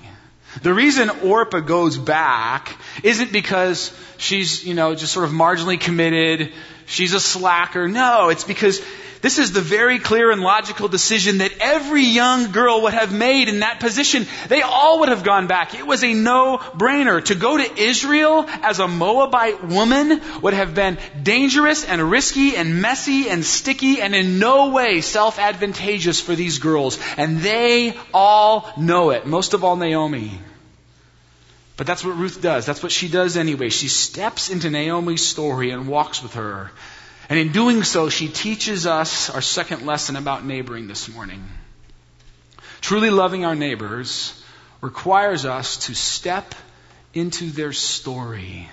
The 0.62 0.74
reason 0.74 1.10
Orpah 1.10 1.60
goes 1.60 1.96
back 1.96 2.76
isn't 3.02 3.32
because 3.32 3.96
she's, 4.18 4.64
you 4.64 4.74
know, 4.74 4.94
just 4.94 5.12
sort 5.12 5.24
of 5.24 5.32
marginally 5.32 5.80
committed, 5.80 6.52
she's 6.86 7.14
a 7.14 7.20
slacker. 7.20 7.88
No, 7.88 8.28
it's 8.30 8.44
because 8.44 8.80
this 9.22 9.38
is 9.38 9.52
the 9.52 9.60
very 9.60 9.98
clear 9.98 10.30
and 10.30 10.40
logical 10.40 10.88
decision 10.88 11.38
that 11.38 11.52
every 11.60 12.04
young 12.04 12.52
girl 12.52 12.82
would 12.82 12.94
have 12.94 13.12
made 13.12 13.48
in 13.48 13.60
that 13.60 13.78
position. 13.78 14.26
They 14.48 14.62
all 14.62 15.00
would 15.00 15.10
have 15.10 15.24
gone 15.24 15.46
back. 15.46 15.74
It 15.74 15.86
was 15.86 16.02
a 16.02 16.14
no-brainer. 16.14 17.22
To 17.26 17.34
go 17.34 17.58
to 17.58 17.80
Israel 17.80 18.46
as 18.62 18.78
a 18.78 18.88
Moabite 18.88 19.62
woman 19.62 20.22
would 20.40 20.54
have 20.54 20.74
been 20.74 20.96
dangerous 21.22 21.84
and 21.84 22.10
risky 22.10 22.56
and 22.56 22.80
messy 22.80 23.28
and 23.28 23.44
sticky 23.44 24.00
and 24.00 24.14
in 24.14 24.38
no 24.38 24.70
way 24.70 25.02
self-advantageous 25.02 26.20
for 26.20 26.34
these 26.34 26.58
girls. 26.58 26.98
And 27.18 27.40
they 27.40 27.94
all 28.14 28.70
know 28.78 29.10
it. 29.10 29.26
Most 29.26 29.52
of 29.52 29.64
all 29.64 29.76
Naomi. 29.76 30.32
But 31.76 31.86
that's 31.86 32.04
what 32.04 32.16
Ruth 32.16 32.42
does. 32.42 32.66
That's 32.66 32.82
what 32.82 32.92
she 32.92 33.08
does 33.08 33.36
anyway. 33.36 33.68
She 33.68 33.88
steps 33.88 34.50
into 34.50 34.70
Naomi's 34.70 35.26
story 35.26 35.70
and 35.70 35.88
walks 35.88 36.22
with 36.22 36.34
her. 36.34 36.70
And 37.30 37.38
in 37.38 37.52
doing 37.52 37.84
so, 37.84 38.10
she 38.10 38.26
teaches 38.26 38.86
us 38.88 39.30
our 39.30 39.40
second 39.40 39.86
lesson 39.86 40.16
about 40.16 40.44
neighboring 40.44 40.88
this 40.88 41.08
morning. 41.08 41.48
Truly 42.80 43.10
loving 43.10 43.44
our 43.44 43.54
neighbors 43.54 44.34
requires 44.80 45.44
us 45.44 45.86
to 45.86 45.94
step 45.94 46.56
into 47.14 47.50
their 47.50 47.72
story. 47.72 48.68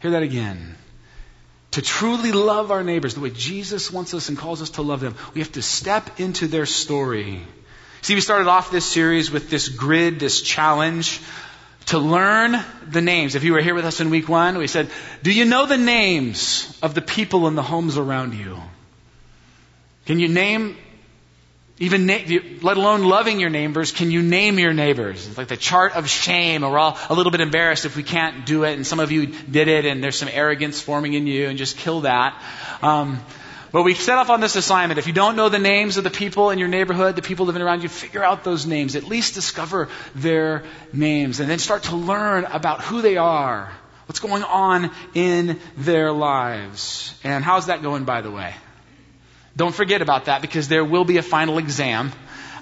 Hear 0.00 0.10
that 0.12 0.24
again. 0.24 0.74
To 1.72 1.82
truly 1.82 2.32
love 2.32 2.72
our 2.72 2.82
neighbors 2.82 3.14
the 3.14 3.20
way 3.20 3.30
Jesus 3.30 3.92
wants 3.92 4.14
us 4.14 4.28
and 4.28 4.36
calls 4.36 4.60
us 4.60 4.70
to 4.70 4.82
love 4.82 4.98
them, 4.98 5.14
we 5.32 5.40
have 5.40 5.52
to 5.52 5.62
step 5.62 6.18
into 6.18 6.48
their 6.48 6.66
story. 6.66 7.40
See, 8.02 8.16
we 8.16 8.20
started 8.20 8.48
off 8.48 8.72
this 8.72 8.86
series 8.86 9.30
with 9.30 9.48
this 9.48 9.68
grid, 9.68 10.18
this 10.18 10.42
challenge 10.42 11.20
to 11.88 11.98
learn 11.98 12.56
the 12.86 13.00
names. 13.00 13.34
If 13.34 13.44
you 13.44 13.52
were 13.52 13.62
here 13.62 13.74
with 13.74 13.86
us 13.86 14.00
in 14.00 14.10
week 14.10 14.28
one, 14.28 14.58
we 14.58 14.66
said, 14.66 14.90
Do 15.22 15.32
you 15.32 15.44
know 15.44 15.66
the 15.66 15.78
names 15.78 16.78
of 16.82 16.94
the 16.94 17.00
people 17.00 17.48
in 17.48 17.54
the 17.54 17.62
homes 17.62 17.96
around 17.96 18.34
you? 18.34 18.58
Can 20.04 20.20
you 20.20 20.28
name, 20.28 20.76
even 21.78 22.04
na- 22.04 22.18
let 22.62 22.76
alone 22.76 23.04
loving 23.04 23.40
your 23.40 23.48
neighbors, 23.48 23.92
can 23.92 24.10
you 24.10 24.22
name 24.22 24.58
your 24.58 24.74
neighbors? 24.74 25.26
It's 25.26 25.38
like 25.38 25.48
the 25.48 25.56
chart 25.56 25.94
of 25.94 26.08
shame. 26.10 26.60
We're 26.60 26.78
all 26.78 26.98
a 27.08 27.14
little 27.14 27.32
bit 27.32 27.40
embarrassed 27.40 27.86
if 27.86 27.96
we 27.96 28.02
can't 28.02 28.44
do 28.44 28.64
it, 28.64 28.74
and 28.74 28.86
some 28.86 29.00
of 29.00 29.10
you 29.10 29.26
did 29.26 29.68
it, 29.68 29.86
and 29.86 30.04
there's 30.04 30.18
some 30.18 30.28
arrogance 30.30 30.80
forming 30.82 31.14
in 31.14 31.26
you, 31.26 31.48
and 31.48 31.56
just 31.56 31.78
kill 31.78 32.02
that. 32.02 32.42
Um, 32.82 33.18
but 33.70 33.82
we 33.82 33.94
set 33.94 34.18
off 34.18 34.30
on 34.30 34.40
this 34.40 34.56
assignment. 34.56 34.98
If 34.98 35.06
you 35.06 35.12
don't 35.12 35.36
know 35.36 35.48
the 35.48 35.58
names 35.58 35.96
of 35.96 36.04
the 36.04 36.10
people 36.10 36.50
in 36.50 36.58
your 36.58 36.68
neighborhood, 36.68 37.16
the 37.16 37.22
people 37.22 37.46
living 37.46 37.62
around 37.62 37.82
you, 37.82 37.88
figure 37.88 38.22
out 38.22 38.44
those 38.44 38.66
names. 38.66 38.96
At 38.96 39.04
least 39.04 39.34
discover 39.34 39.88
their 40.14 40.64
names 40.92 41.40
and 41.40 41.50
then 41.50 41.58
start 41.58 41.84
to 41.84 41.96
learn 41.96 42.44
about 42.44 42.82
who 42.82 43.02
they 43.02 43.16
are, 43.16 43.70
what's 44.06 44.20
going 44.20 44.42
on 44.42 44.90
in 45.14 45.60
their 45.76 46.12
lives. 46.12 47.14
And 47.24 47.44
how's 47.44 47.66
that 47.66 47.82
going, 47.82 48.04
by 48.04 48.22
the 48.22 48.30
way? 48.30 48.54
Don't 49.56 49.74
forget 49.74 50.02
about 50.02 50.26
that 50.26 50.40
because 50.40 50.68
there 50.68 50.84
will 50.84 51.04
be 51.04 51.18
a 51.18 51.22
final 51.22 51.58
exam. 51.58 52.12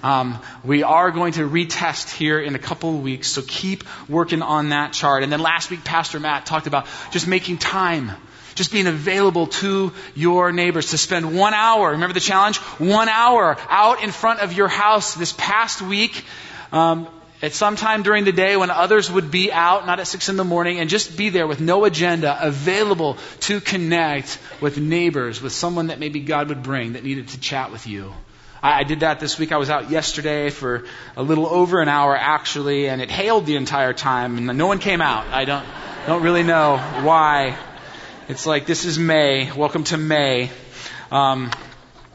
Um, 0.02 0.40
we 0.64 0.82
are 0.82 1.10
going 1.10 1.34
to 1.34 1.48
retest 1.48 2.14
here 2.14 2.40
in 2.40 2.54
a 2.54 2.58
couple 2.58 2.90
of 2.94 3.02
weeks, 3.02 3.28
so 3.28 3.42
keep 3.42 3.84
working 4.08 4.42
on 4.42 4.70
that 4.70 4.92
chart. 4.92 5.22
And 5.22 5.32
then 5.32 5.40
last 5.40 5.70
week, 5.70 5.84
Pastor 5.84 6.20
Matt 6.20 6.46
talked 6.46 6.66
about 6.66 6.86
just 7.10 7.26
making 7.26 7.58
time 7.58 8.12
just 8.56 8.72
being 8.72 8.88
available 8.88 9.46
to 9.46 9.92
your 10.14 10.50
neighbors 10.50 10.90
to 10.90 10.98
spend 10.98 11.36
one 11.36 11.54
hour. 11.54 11.92
Remember 11.92 12.14
the 12.14 12.20
challenge? 12.20 12.56
One 12.78 13.08
hour 13.08 13.56
out 13.68 14.02
in 14.02 14.10
front 14.10 14.40
of 14.40 14.52
your 14.52 14.68
house 14.68 15.14
this 15.14 15.32
past 15.32 15.80
week. 15.80 16.24
Um, 16.72 17.06
at 17.42 17.52
some 17.52 17.76
time 17.76 18.02
during 18.02 18.24
the 18.24 18.32
day 18.32 18.56
when 18.56 18.70
others 18.70 19.10
would 19.10 19.30
be 19.30 19.52
out, 19.52 19.86
not 19.86 20.00
at 20.00 20.06
six 20.06 20.28
in 20.28 20.36
the 20.36 20.44
morning, 20.44 20.80
and 20.80 20.88
just 20.88 21.16
be 21.16 21.28
there 21.28 21.46
with 21.46 21.60
no 21.60 21.84
agenda, 21.84 22.36
available 22.40 23.18
to 23.40 23.60
connect 23.60 24.38
with 24.60 24.78
neighbors, 24.78 25.42
with 25.42 25.52
someone 25.52 25.88
that 25.88 26.00
maybe 26.00 26.20
God 26.20 26.48
would 26.48 26.62
bring 26.62 26.94
that 26.94 27.04
needed 27.04 27.28
to 27.28 27.40
chat 27.40 27.70
with 27.70 27.86
you. 27.86 28.14
I, 28.62 28.80
I 28.80 28.82
did 28.84 29.00
that 29.00 29.20
this 29.20 29.38
week. 29.38 29.52
I 29.52 29.58
was 29.58 29.68
out 29.68 29.90
yesterday 29.90 30.48
for 30.48 30.84
a 31.14 31.22
little 31.22 31.46
over 31.46 31.80
an 31.80 31.88
hour 31.88 32.16
actually, 32.16 32.88
and 32.88 33.02
it 33.02 33.10
hailed 33.10 33.44
the 33.44 33.56
entire 33.56 33.92
time, 33.92 34.38
and 34.38 34.58
no 34.58 34.66
one 34.66 34.78
came 34.78 35.02
out. 35.02 35.26
I 35.26 35.44
don't, 35.44 35.66
don't 36.06 36.22
really 36.22 36.42
know 36.42 36.78
why. 37.02 37.58
It's 38.28 38.44
like, 38.44 38.66
this 38.66 38.84
is 38.84 38.98
May. 38.98 39.52
Welcome 39.52 39.84
to 39.84 39.96
May. 39.96 40.50
Um, 41.12 41.52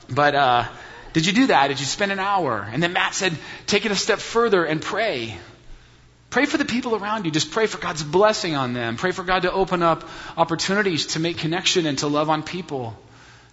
but 0.09 0.35
uh, 0.35 0.67
did 1.13 1.25
you 1.25 1.31
do 1.31 1.47
that? 1.47 1.69
Did 1.69 1.79
you 1.79 1.85
spend 1.85 2.11
an 2.11 2.19
hour? 2.19 2.67
And 2.69 2.83
then 2.83 2.91
Matt 2.91 3.13
said, 3.13 3.33
take 3.65 3.85
it 3.85 3.93
a 3.93 3.95
step 3.95 4.19
further 4.19 4.65
and 4.65 4.81
pray. 4.81 5.37
Pray 6.29 6.45
for 6.45 6.57
the 6.57 6.65
people 6.65 6.97
around 6.97 7.23
you. 7.23 7.31
Just 7.31 7.51
pray 7.51 7.65
for 7.65 7.77
God's 7.77 8.03
blessing 8.03 8.57
on 8.57 8.73
them. 8.73 8.97
Pray 8.97 9.11
for 9.11 9.23
God 9.23 9.43
to 9.43 9.53
open 9.53 9.83
up 9.83 10.03
opportunities 10.35 11.05
to 11.07 11.21
make 11.21 11.37
connection 11.37 11.85
and 11.85 11.97
to 11.99 12.07
love 12.07 12.29
on 12.29 12.43
people 12.43 12.93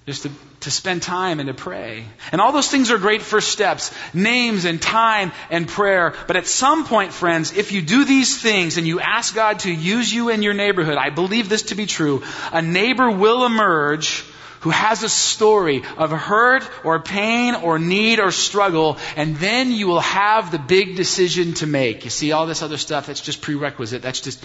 just 0.08 0.22
to, 0.22 0.30
to 0.60 0.70
spend 0.70 1.02
time 1.02 1.38
and 1.38 1.48
to 1.48 1.54
pray. 1.54 2.02
And 2.32 2.40
all 2.40 2.50
those 2.50 2.70
things 2.70 2.90
are 2.90 2.96
great 2.96 3.20
first 3.20 3.50
steps 3.50 3.94
names 4.14 4.64
and 4.64 4.80
time 4.80 5.32
and 5.50 5.68
prayer. 5.68 6.14
But 6.26 6.36
at 6.36 6.46
some 6.46 6.86
point, 6.86 7.12
friends, 7.12 7.54
if 7.54 7.72
you 7.72 7.82
do 7.82 8.06
these 8.06 8.40
things 8.40 8.78
and 8.78 8.86
you 8.86 9.00
ask 9.00 9.34
God 9.34 9.58
to 9.60 9.70
use 9.70 10.10
you 10.10 10.30
in 10.30 10.42
your 10.42 10.54
neighborhood, 10.54 10.96
I 10.96 11.10
believe 11.10 11.50
this 11.50 11.64
to 11.64 11.74
be 11.74 11.84
true, 11.84 12.22
a 12.52 12.62
neighbor 12.62 13.10
will 13.10 13.44
emerge 13.44 14.24
who 14.60 14.70
has 14.70 15.02
a 15.02 15.10
story 15.10 15.82
of 15.98 16.10
hurt 16.10 16.68
or 16.84 17.00
pain 17.00 17.54
or 17.54 17.78
need 17.78 18.18
or 18.18 18.32
struggle, 18.32 18.96
and 19.14 19.36
then 19.36 19.72
you 19.72 19.88
will 19.88 20.00
have 20.00 20.50
the 20.50 20.58
big 20.58 20.96
decision 20.96 21.52
to 21.52 21.66
make. 21.66 22.04
You 22.04 22.10
see, 22.10 22.32
all 22.32 22.46
this 22.46 22.62
other 22.62 22.78
stuff, 22.78 23.06
that's 23.08 23.20
just 23.20 23.42
prerequisite. 23.42 24.00
That's 24.00 24.22
just 24.22 24.42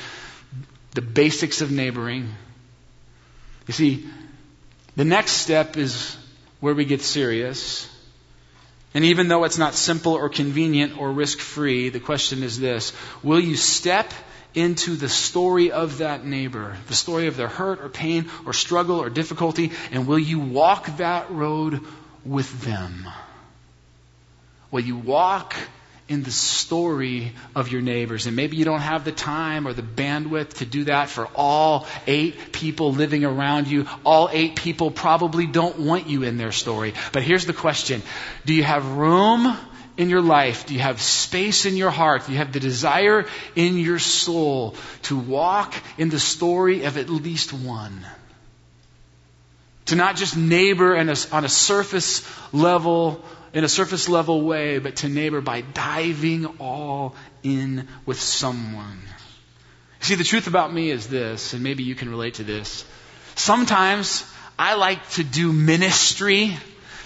the 0.91 1.01
basics 1.01 1.61
of 1.61 1.71
neighboring. 1.71 2.35
You 3.65 3.73
see, 3.73 4.05
the 4.95 5.05
next 5.05 5.33
step 5.33 5.77
is 5.77 6.17
where 6.59 6.73
we 6.73 6.85
get 6.85 7.01
serious. 7.01 7.89
And 8.93 9.05
even 9.05 9.27
though 9.27 9.43
it's 9.43 9.57
not 9.57 9.73
simple 9.73 10.13
or 10.13 10.29
convenient 10.29 10.97
or 10.97 11.11
risk 11.11 11.39
free, 11.39 11.89
the 11.89 11.99
question 11.99 12.43
is 12.43 12.59
this 12.59 12.93
Will 13.23 13.39
you 13.39 13.55
step 13.55 14.13
into 14.53 14.95
the 14.95 15.09
story 15.09 15.71
of 15.71 15.97
that 15.97 16.25
neighbor, 16.25 16.77
the 16.87 16.93
story 16.93 17.27
of 17.27 17.35
their 17.35 17.47
hurt 17.47 17.81
or 17.81 17.89
pain 17.89 18.29
or 18.45 18.53
struggle 18.53 18.99
or 18.99 19.09
difficulty, 19.09 19.71
and 19.91 20.07
will 20.07 20.19
you 20.19 20.39
walk 20.39 20.97
that 20.97 21.31
road 21.31 21.79
with 22.23 22.61
them? 22.61 23.07
Will 24.69 24.81
you 24.81 24.95
walk 24.95 25.55
in 26.13 26.23
the 26.23 26.31
story 26.31 27.33
of 27.55 27.71
your 27.71 27.81
neighbors. 27.81 28.27
And 28.27 28.35
maybe 28.35 28.55
you 28.55 28.65
don't 28.65 28.81
have 28.81 29.03
the 29.03 29.11
time 29.11 29.67
or 29.67 29.73
the 29.73 29.81
bandwidth 29.81 30.59
to 30.59 30.65
do 30.65 30.85
that 30.85 31.09
for 31.09 31.27
all 31.35 31.87
eight 32.07 32.51
people 32.51 32.93
living 32.93 33.25
around 33.25 33.67
you. 33.67 33.87
All 34.05 34.29
eight 34.31 34.55
people 34.55 34.91
probably 34.91 35.47
don't 35.47 35.79
want 35.79 36.07
you 36.07 36.23
in 36.23 36.37
their 36.37 36.51
story. 36.51 36.93
But 37.11 37.23
here's 37.23 37.45
the 37.45 37.53
question 37.53 38.03
Do 38.45 38.53
you 38.53 38.63
have 38.63 38.87
room? 38.87 39.57
in 39.95 40.09
your 40.09 40.21
life? 40.21 40.65
Do 40.65 40.73
you 40.73 40.79
have 40.79 40.99
space 40.99 41.67
in 41.67 41.77
your 41.77 41.91
heart? 41.91 42.25
Do 42.25 42.31
you 42.31 42.39
have 42.39 42.51
the 42.51 42.59
desire 42.59 43.27
in 43.55 43.77
your 43.77 43.99
soul 43.99 44.73
to 45.03 45.15
walk 45.15 45.75
in 45.99 46.09
the 46.09 46.19
story 46.19 46.85
of 46.85 46.97
at 46.97 47.11
least 47.11 47.53
one? 47.53 48.03
To 49.85 49.95
not 49.95 50.15
just 50.15 50.35
neighbor 50.35 50.95
a, 50.95 51.15
on 51.31 51.45
a 51.45 51.49
surface 51.49 52.27
level 52.51 53.23
in 53.53 53.63
a 53.63 53.69
surface 53.69 54.09
level 54.09 54.41
way, 54.41 54.79
but 54.79 54.97
to 54.97 55.09
neighbor 55.09 55.41
by 55.41 55.61
diving 55.61 56.45
all 56.59 57.15
in 57.43 57.87
with 58.05 58.19
someone. 58.19 59.01
See, 59.99 60.15
the 60.15 60.23
truth 60.23 60.47
about 60.47 60.73
me 60.73 60.89
is 60.89 61.07
this, 61.07 61.53
and 61.53 61.63
maybe 61.63 61.83
you 61.83 61.95
can 61.95 62.09
relate 62.09 62.35
to 62.35 62.43
this. 62.43 62.83
Sometimes 63.35 64.25
I 64.57 64.75
like 64.75 65.07
to 65.11 65.23
do 65.23 65.53
ministry, 65.53 66.57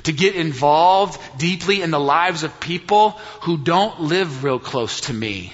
to 0.04 0.14
get 0.14 0.36
involved 0.36 1.20
deeply 1.38 1.82
in 1.82 1.92
the 1.92 2.00
lives 2.00 2.44
of 2.44 2.60
people 2.60 3.12
who 3.42 3.58
don't 3.58 4.02
live 4.02 4.44
real 4.44 4.60
close 4.60 5.02
to 5.02 5.14
me. 5.14 5.54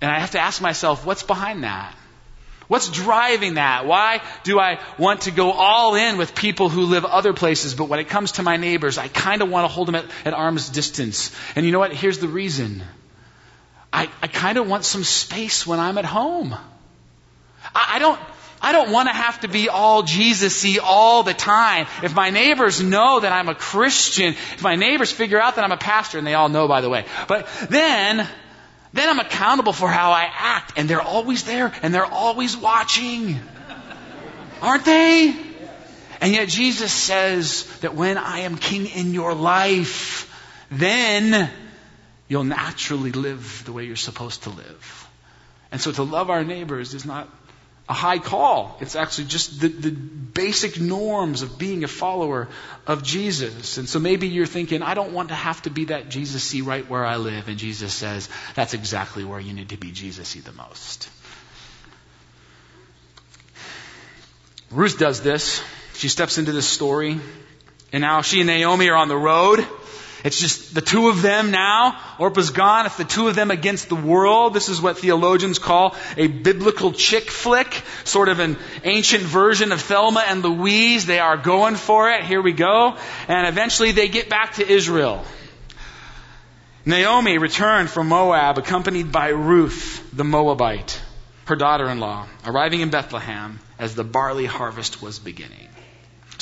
And 0.00 0.10
I 0.10 0.18
have 0.18 0.32
to 0.32 0.40
ask 0.40 0.60
myself, 0.60 1.04
what's 1.06 1.22
behind 1.22 1.64
that? 1.64 1.94
What's 2.68 2.88
driving 2.90 3.54
that? 3.54 3.86
Why 3.86 4.22
do 4.44 4.58
I 4.58 4.78
want 4.98 5.22
to 5.22 5.30
go 5.30 5.50
all 5.50 5.94
in 5.94 6.16
with 6.16 6.34
people 6.34 6.68
who 6.68 6.82
live 6.82 7.04
other 7.04 7.32
places, 7.32 7.74
but 7.74 7.88
when 7.88 7.98
it 7.98 8.08
comes 8.08 8.32
to 8.32 8.42
my 8.42 8.56
neighbors, 8.56 8.98
I 8.98 9.08
kind 9.08 9.42
of 9.42 9.50
want 9.50 9.64
to 9.64 9.68
hold 9.68 9.88
them 9.88 9.94
at, 9.94 10.06
at, 10.24 10.34
arm's 10.34 10.68
distance? 10.68 11.34
And 11.56 11.66
you 11.66 11.72
know 11.72 11.78
what? 11.78 11.92
Here's 11.92 12.18
the 12.18 12.28
reason. 12.28 12.82
I, 13.92 14.08
I 14.22 14.26
kind 14.26 14.58
of 14.58 14.68
want 14.68 14.84
some 14.84 15.04
space 15.04 15.66
when 15.66 15.80
I'm 15.80 15.98
at 15.98 16.04
home. 16.04 16.54
I, 17.74 17.92
I 17.94 17.98
don't, 17.98 18.18
I 18.62 18.70
don't 18.70 18.92
want 18.92 19.08
to 19.08 19.12
have 19.12 19.40
to 19.40 19.48
be 19.48 19.68
all 19.68 20.04
Jesus-y 20.04 20.78
all 20.82 21.24
the 21.24 21.34
time. 21.34 21.86
If 22.02 22.14
my 22.14 22.30
neighbors 22.30 22.80
know 22.80 23.18
that 23.20 23.32
I'm 23.32 23.48
a 23.48 23.56
Christian, 23.56 24.34
if 24.34 24.62
my 24.62 24.76
neighbors 24.76 25.10
figure 25.10 25.40
out 25.40 25.56
that 25.56 25.64
I'm 25.64 25.72
a 25.72 25.76
pastor, 25.76 26.18
and 26.18 26.26
they 26.26 26.34
all 26.34 26.48
know 26.48 26.68
by 26.68 26.80
the 26.80 26.88
way, 26.88 27.04
but 27.26 27.48
then 27.68 28.26
then 28.92 29.08
I'm 29.08 29.18
accountable 29.18 29.72
for 29.72 29.88
how 29.88 30.12
I 30.12 30.30
act, 30.32 30.74
and 30.76 30.88
they're 30.88 31.02
always 31.02 31.44
there, 31.44 31.72
and 31.82 31.94
they're 31.94 32.04
always 32.04 32.56
watching. 32.56 33.40
Aren't 34.60 34.84
they? 34.84 35.34
And 36.20 36.32
yet 36.32 36.48
Jesus 36.48 36.92
says 36.92 37.64
that 37.80 37.94
when 37.94 38.16
I 38.16 38.40
am 38.40 38.56
king 38.56 38.86
in 38.86 39.12
your 39.12 39.34
life, 39.34 40.28
then 40.70 41.50
you'll 42.28 42.44
naturally 42.44 43.12
live 43.12 43.64
the 43.64 43.72
way 43.72 43.84
you're 43.84 43.96
supposed 43.96 44.44
to 44.44 44.50
live. 44.50 45.08
And 45.72 45.80
so 45.80 45.90
to 45.90 46.02
love 46.02 46.30
our 46.30 46.44
neighbors 46.44 46.94
is 46.94 47.04
not 47.04 47.28
a 47.92 47.94
high 47.94 48.18
call. 48.18 48.78
It's 48.80 48.96
actually 48.96 49.26
just 49.26 49.60
the, 49.60 49.68
the 49.68 49.90
basic 49.90 50.80
norms 50.80 51.42
of 51.42 51.58
being 51.58 51.84
a 51.84 51.88
follower 51.88 52.48
of 52.86 53.02
Jesus. 53.02 53.76
And 53.76 53.86
so 53.86 53.98
maybe 53.98 54.28
you're 54.28 54.46
thinking, 54.46 54.80
I 54.80 54.94
don't 54.94 55.12
want 55.12 55.28
to 55.28 55.34
have 55.34 55.60
to 55.62 55.70
be 55.70 55.84
that 55.86 56.08
Jesus-y 56.08 56.62
right 56.62 56.88
where 56.88 57.04
I 57.04 57.16
live. 57.16 57.48
And 57.48 57.58
Jesus 57.58 57.92
says, 57.92 58.30
that's 58.54 58.72
exactly 58.72 59.24
where 59.24 59.38
you 59.38 59.52
need 59.52 59.68
to 59.68 59.76
be 59.76 59.92
Jesus-y 59.92 60.40
the 60.42 60.52
most. 60.52 61.10
Ruth 64.70 64.98
does 64.98 65.20
this. 65.20 65.62
She 65.92 66.08
steps 66.08 66.38
into 66.38 66.52
this 66.52 66.66
story. 66.66 67.20
And 67.92 68.00
now 68.00 68.22
she 68.22 68.40
and 68.40 68.46
Naomi 68.46 68.88
are 68.88 68.96
on 68.96 69.08
the 69.08 69.18
road. 69.18 69.66
It's 70.24 70.38
just 70.38 70.74
the 70.74 70.80
two 70.80 71.08
of 71.08 71.20
them 71.20 71.50
now. 71.50 71.98
Orpah's 72.18 72.50
gone. 72.50 72.86
It's 72.86 72.96
the 72.96 73.04
two 73.04 73.26
of 73.26 73.34
them 73.34 73.50
against 73.50 73.88
the 73.88 73.96
world. 73.96 74.54
This 74.54 74.68
is 74.68 74.80
what 74.80 74.98
theologians 74.98 75.58
call 75.58 75.96
a 76.16 76.28
biblical 76.28 76.92
chick 76.92 77.28
flick, 77.28 77.82
sort 78.04 78.28
of 78.28 78.38
an 78.38 78.56
ancient 78.84 79.24
version 79.24 79.72
of 79.72 79.80
Thelma 79.80 80.22
and 80.26 80.42
Louise. 80.42 81.06
They 81.06 81.18
are 81.18 81.36
going 81.36 81.74
for 81.74 82.10
it. 82.10 82.24
Here 82.24 82.40
we 82.40 82.52
go. 82.52 82.96
And 83.26 83.48
eventually 83.48 83.90
they 83.92 84.08
get 84.08 84.28
back 84.28 84.54
to 84.54 84.68
Israel. 84.68 85.24
Naomi 86.84 87.38
returned 87.38 87.90
from 87.90 88.08
Moab 88.08 88.58
accompanied 88.58 89.10
by 89.10 89.28
Ruth, 89.28 90.08
the 90.12 90.24
Moabite, 90.24 91.00
her 91.46 91.56
daughter 91.56 91.88
in 91.88 92.00
law, 92.00 92.26
arriving 92.44 92.80
in 92.80 92.90
Bethlehem 92.90 93.60
as 93.78 93.94
the 93.94 94.04
barley 94.04 94.46
harvest 94.46 95.00
was 95.00 95.18
beginning. 95.18 95.68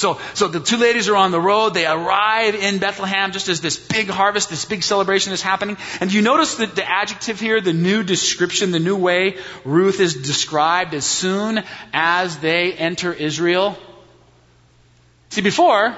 So, 0.00 0.19
so 0.33 0.49
the 0.49 0.61
two 0.61 0.78
ladies 0.78 1.11
are 1.11 1.16
on 1.16 1.30
the 1.30 1.40
road. 1.40 1.75
They 1.75 1.87
arrive 1.87 2.54
in 2.54 2.78
Bethlehem 2.78 3.33
just 3.33 3.50
as 3.50 3.61
this 3.61 3.76
big 3.76 4.09
harvest, 4.09 4.49
this 4.49 4.64
big 4.64 4.83
celebration 4.83 5.35
is 5.35 5.42
happening. 5.42 5.76
And 6.00 6.11
you 6.11 6.23
notice 6.23 6.54
that 6.54 6.75
the 6.75 6.88
adjective 6.88 7.38
here, 7.38 7.61
the 7.61 7.75
new 7.75 8.02
description, 8.02 8.71
the 8.71 8.80
new 8.80 8.97
way 8.97 9.37
Ruth 9.62 10.00
is 10.00 10.14
described 10.14 10.95
as 10.95 11.04
soon 11.04 11.62
as 11.92 12.38
they 12.38 12.73
enter 12.73 13.12
Israel. 13.12 13.76
See, 15.28 15.42
before, 15.42 15.95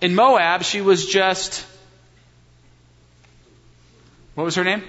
in 0.00 0.14
Moab, 0.14 0.62
she 0.62 0.80
was 0.80 1.06
just, 1.06 1.66
what 4.36 4.44
was 4.44 4.54
her 4.54 4.64
name? 4.64 4.84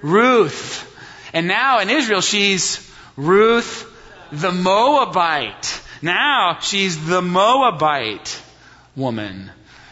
Ruth. 0.00 0.86
And 1.34 1.46
now 1.46 1.80
in 1.80 1.90
Israel, 1.90 2.22
she's 2.22 2.90
Ruth 3.16 3.86
the 4.32 4.52
Moabite. 4.52 5.82
Now 6.02 6.58
she's 6.60 7.06
the 7.06 7.22
Moabite 7.22 8.40
woman. 8.96 9.50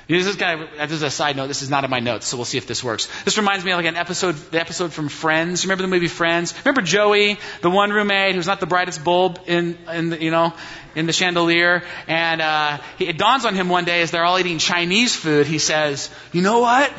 This 0.09 0.27
is 0.27 0.37
kind 0.37 0.63
of, 0.63 0.69
as 0.79 1.03
a 1.03 1.11
side 1.11 1.37
note, 1.37 1.49
this 1.49 1.61
is 1.61 1.69
not 1.69 1.85
in 1.85 1.91
my 1.91 2.01
notes, 2.01 2.27
so 2.27 2.39
we'll 2.39 2.47
see 2.47 2.57
if 2.57 2.67
this 2.67 2.83
works. 2.83 3.09
This 3.25 3.37
reminds 3.37 3.63
me 3.63 3.73
of 3.73 3.77
like 3.77 3.85
an 3.85 3.97
episode, 3.97 4.37
the 4.37 4.59
episode 4.59 4.91
from 4.91 5.11
Friends. 5.11 5.67
Remember 5.67 5.83
the 5.83 5.89
movie 5.89 6.09
Friends? 6.09 6.55
Remember 6.65 6.81
Joey, 6.81 7.39
the 7.61 7.69
one 7.69 7.91
roommate 7.91 8.35
who's 8.35 8.47
not 8.47 8.59
the 8.59 8.67
brightest 8.67 9.05
bulb 9.05 9.39
in, 9.47 9.77
in 9.93 10.09
the, 10.09 10.23
you 10.23 10.31
know, 10.31 10.55
in 10.95 11.05
the 11.05 11.13
chandelier? 11.13 11.83
And, 12.07 12.41
uh, 12.41 12.79
he, 12.97 13.07
it 13.07 13.19
dawns 13.19 13.45
on 13.45 13.55
him 13.55 13.69
one 13.69 13.85
day 13.85 14.01
as 14.01 14.11
they're 14.11 14.25
all 14.25 14.39
eating 14.39 14.57
Chinese 14.57 15.15
food, 15.15 15.47
he 15.47 15.59
says, 15.59 16.09
you 16.33 16.41
know 16.41 16.61
what? 16.61 16.91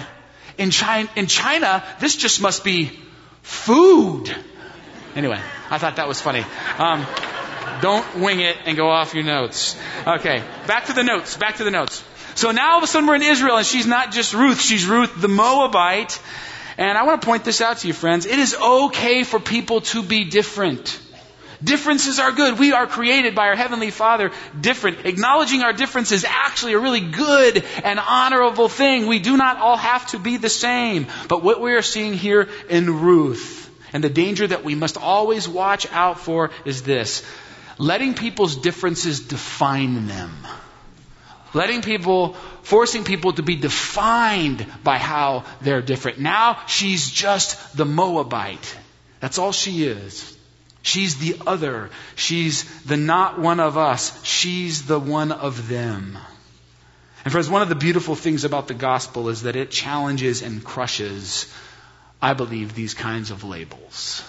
In 0.59 0.69
China, 0.69 1.09
in 1.15 1.25
China, 1.25 1.83
this 1.99 2.15
just 2.15 2.43
must 2.43 2.63
be 2.63 2.91
food. 3.41 4.35
Anyway, 5.15 5.39
I 5.71 5.79
thought 5.79 5.95
that 5.95 6.07
was 6.07 6.21
funny. 6.21 6.45
Um, 6.77 7.07
don't 7.81 8.19
wing 8.19 8.39
it 8.39 8.57
and 8.65 8.77
go 8.77 8.89
off 8.89 9.13
your 9.13 9.23
notes. 9.23 9.75
Okay, 10.05 10.43
back 10.67 10.85
to 10.85 10.93
the 10.93 11.03
notes, 11.03 11.37
back 11.37 11.57
to 11.57 11.63
the 11.63 11.71
notes. 11.71 12.03
So 12.35 12.51
now 12.51 12.71
all 12.71 12.77
of 12.77 12.83
a 12.83 12.87
sudden 12.87 13.07
we're 13.07 13.15
in 13.15 13.23
Israel 13.23 13.57
and 13.57 13.65
she's 13.65 13.87
not 13.87 14.11
just 14.11 14.33
Ruth, 14.33 14.61
she's 14.61 14.85
Ruth 14.85 15.19
the 15.19 15.27
Moabite. 15.27 16.21
And 16.77 16.97
I 16.97 17.03
want 17.03 17.21
to 17.21 17.25
point 17.25 17.43
this 17.43 17.59
out 17.59 17.79
to 17.79 17.87
you, 17.87 17.93
friends. 17.93 18.25
It 18.25 18.39
is 18.39 18.55
okay 18.55 19.25
for 19.25 19.39
people 19.39 19.81
to 19.81 20.01
be 20.01 20.23
different. 20.23 20.97
Differences 21.61 22.19
are 22.19 22.31
good. 22.31 22.57
We 22.57 22.71
are 22.71 22.87
created 22.87 23.35
by 23.35 23.49
our 23.49 23.55
Heavenly 23.55 23.91
Father 23.91 24.31
different. 24.59 25.05
Acknowledging 25.05 25.61
our 25.61 25.73
difference 25.73 26.13
is 26.13 26.23
actually 26.23 26.73
a 26.73 26.79
really 26.79 27.01
good 27.01 27.65
and 27.83 27.99
honorable 27.99 28.69
thing. 28.69 29.07
We 29.07 29.19
do 29.19 29.35
not 29.35 29.57
all 29.57 29.75
have 29.75 30.07
to 30.11 30.19
be 30.19 30.37
the 30.37 30.49
same. 30.49 31.07
But 31.27 31.43
what 31.43 31.59
we 31.59 31.73
are 31.73 31.81
seeing 31.81 32.13
here 32.13 32.47
in 32.69 33.01
Ruth, 33.01 33.69
and 33.91 34.01
the 34.01 34.09
danger 34.09 34.47
that 34.47 34.63
we 34.63 34.75
must 34.75 34.97
always 34.97 35.49
watch 35.49 35.91
out 35.91 36.21
for 36.21 36.51
is 36.63 36.83
this 36.83 37.25
letting 37.79 38.13
people's 38.13 38.57
differences 38.57 39.21
define 39.21 40.05
them. 40.07 40.31
Letting 41.53 41.81
people, 41.81 42.33
forcing 42.61 43.03
people 43.03 43.33
to 43.33 43.41
be 43.41 43.55
defined 43.55 44.67
by 44.83 44.99
how 44.99 45.45
they're 45.61 45.81
different. 45.81 46.19
Now 46.19 46.61
she's 46.67 47.09
just 47.09 47.75
the 47.75 47.85
Moabite. 47.85 48.77
That's 49.19 49.39
all 49.39 49.51
she 49.51 49.85
is. 49.85 50.37
She's 50.83 51.17
the 51.17 51.41
other. 51.47 51.89
She's 52.15 52.83
the 52.83 52.97
not 52.97 53.39
one 53.39 53.59
of 53.59 53.77
us. 53.77 54.23
She's 54.23 54.85
the 54.85 54.99
one 54.99 55.31
of 55.31 55.67
them. 55.67 56.17
And 57.25 57.31
friends, 57.31 57.49
one 57.49 57.61
of 57.61 57.69
the 57.69 57.75
beautiful 57.75 58.15
things 58.15 58.43
about 58.43 58.67
the 58.67 58.73
gospel 58.73 59.29
is 59.29 59.43
that 59.43 59.55
it 59.55 59.71
challenges 59.71 60.41
and 60.41 60.63
crushes, 60.63 61.51
I 62.21 62.33
believe, 62.33 62.75
these 62.75 62.93
kinds 62.93 63.31
of 63.31 63.43
labels. 63.43 64.23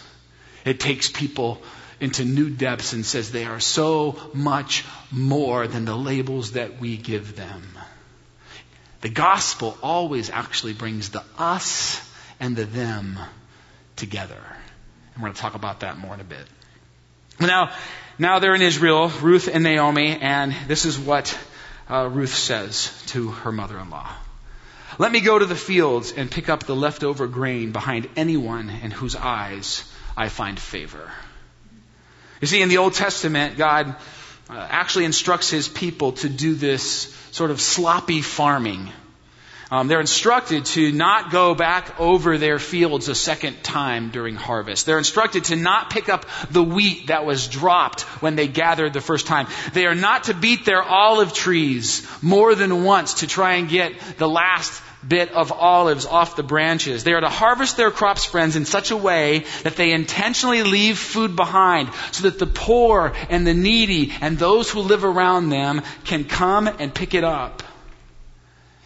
It 0.64 0.80
takes 0.80 1.08
people 1.08 1.62
into 2.00 2.24
new 2.24 2.50
depths 2.50 2.92
and 2.92 3.04
says 3.04 3.30
they 3.30 3.44
are 3.44 3.60
so 3.60 4.16
much 4.32 4.84
more 5.10 5.66
than 5.66 5.84
the 5.84 5.96
labels 5.96 6.52
that 6.52 6.80
we 6.80 6.96
give 6.96 7.36
them. 7.36 7.62
The 9.02 9.08
gospel 9.08 9.78
always 9.82 10.30
actually 10.30 10.72
brings 10.72 11.10
the 11.10 11.22
us 11.38 12.00
and 12.38 12.56
the 12.56 12.64
them 12.64 13.18
together. 13.96 14.40
And 15.14 15.22
we're 15.22 15.28
going 15.28 15.34
to 15.34 15.40
talk 15.40 15.54
about 15.54 15.80
that 15.80 15.98
more 15.98 16.14
in 16.14 16.20
a 16.20 16.24
bit. 16.24 16.46
Now, 17.38 17.72
now 18.18 18.38
they're 18.38 18.54
in 18.54 18.62
Israel, 18.62 19.08
Ruth 19.08 19.48
and 19.48 19.64
Naomi, 19.64 20.18
and 20.20 20.54
this 20.66 20.84
is 20.84 20.98
what 20.98 21.38
uh, 21.88 22.08
Ruth 22.10 22.34
says 22.34 22.92
to 23.08 23.28
her 23.28 23.52
mother 23.52 23.78
in 23.78 23.90
law. 23.90 24.10
Let 24.98 25.12
me 25.12 25.20
go 25.20 25.38
to 25.38 25.46
the 25.46 25.56
fields 25.56 26.12
and 26.12 26.30
pick 26.30 26.48
up 26.48 26.64
the 26.64 26.76
leftover 26.76 27.26
grain 27.26 27.72
behind 27.72 28.08
anyone 28.16 28.68
in 28.68 28.90
whose 28.90 29.16
eyes 29.16 29.90
I 30.16 30.28
find 30.28 30.58
favor. 30.58 31.10
You 32.40 32.46
see, 32.46 32.62
in 32.62 32.70
the 32.70 32.78
Old 32.78 32.94
Testament, 32.94 33.58
God 33.58 33.94
uh, 34.48 34.66
actually 34.70 35.04
instructs 35.04 35.50
his 35.50 35.68
people 35.68 36.12
to 36.12 36.28
do 36.28 36.54
this 36.54 37.14
sort 37.32 37.50
of 37.50 37.60
sloppy 37.60 38.22
farming. 38.22 38.90
Um, 39.70 39.86
they're 39.86 40.00
instructed 40.00 40.64
to 40.66 40.90
not 40.90 41.30
go 41.30 41.54
back 41.54 42.00
over 42.00 42.38
their 42.38 42.58
fields 42.58 43.08
a 43.08 43.14
second 43.14 43.62
time 43.62 44.10
during 44.10 44.34
harvest. 44.34 44.84
They're 44.84 44.98
instructed 44.98 45.44
to 45.44 45.56
not 45.56 45.90
pick 45.90 46.08
up 46.08 46.26
the 46.50 46.62
wheat 46.62 47.06
that 47.06 47.24
was 47.24 47.46
dropped 47.46 48.00
when 48.22 48.34
they 48.34 48.48
gathered 48.48 48.94
the 48.94 49.00
first 49.00 49.28
time. 49.28 49.46
They 49.72 49.86
are 49.86 49.94
not 49.94 50.24
to 50.24 50.34
beat 50.34 50.64
their 50.64 50.82
olive 50.82 51.32
trees 51.34 52.08
more 52.20 52.56
than 52.56 52.82
once 52.82 53.14
to 53.20 53.28
try 53.28 53.54
and 53.54 53.68
get 53.68 53.92
the 54.18 54.28
last 54.28 54.82
bit 55.06 55.32
of 55.32 55.50
olives 55.52 56.04
off 56.04 56.36
the 56.36 56.42
branches. 56.42 57.04
They 57.04 57.14
are 57.14 57.20
to 57.20 57.28
harvest 57.28 57.76
their 57.76 57.90
crops, 57.90 58.24
friends, 58.24 58.56
in 58.56 58.64
such 58.64 58.90
a 58.90 58.96
way 58.96 59.44
that 59.62 59.76
they 59.76 59.92
intentionally 59.92 60.62
leave 60.62 60.98
food 60.98 61.36
behind 61.36 61.90
so 62.12 62.24
that 62.24 62.38
the 62.38 62.46
poor 62.46 63.12
and 63.30 63.46
the 63.46 63.54
needy 63.54 64.12
and 64.20 64.38
those 64.38 64.70
who 64.70 64.80
live 64.80 65.04
around 65.04 65.48
them 65.48 65.82
can 66.04 66.24
come 66.24 66.68
and 66.68 66.94
pick 66.94 67.14
it 67.14 67.24
up. 67.24 67.62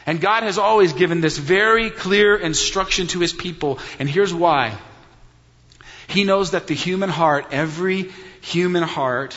And 0.07 0.21
God 0.21 0.43
has 0.43 0.59
always 0.59 0.93
given 0.93 1.21
this 1.21 1.39
very 1.39 1.91
clear 1.91 2.37
instruction 2.37 3.07
to 3.09 3.21
His 3.21 3.33
people, 3.33 3.79
and 3.99 4.09
here's 4.09 4.35
why. 4.35 4.77
He 6.07 6.25
knows 6.25 6.51
that 6.51 6.67
the 6.67 6.75
human 6.75 7.09
heart, 7.09 7.47
every 7.51 8.13
human 8.43 8.83
heart, 8.83 9.35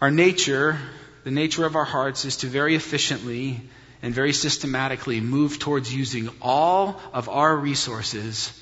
our 0.00 0.10
nature, 0.10 0.78
the 1.24 1.32
nature 1.32 1.66
of 1.66 1.74
our 1.74 1.84
hearts 1.84 2.24
is 2.24 2.38
to 2.38 2.46
very 2.46 2.76
efficiently 2.76 3.60
and 4.04 4.12
very 4.12 4.34
systematically 4.34 5.18
move 5.22 5.58
towards 5.58 5.92
using 5.92 6.28
all 6.42 7.00
of 7.14 7.30
our 7.30 7.56
resources 7.56 8.52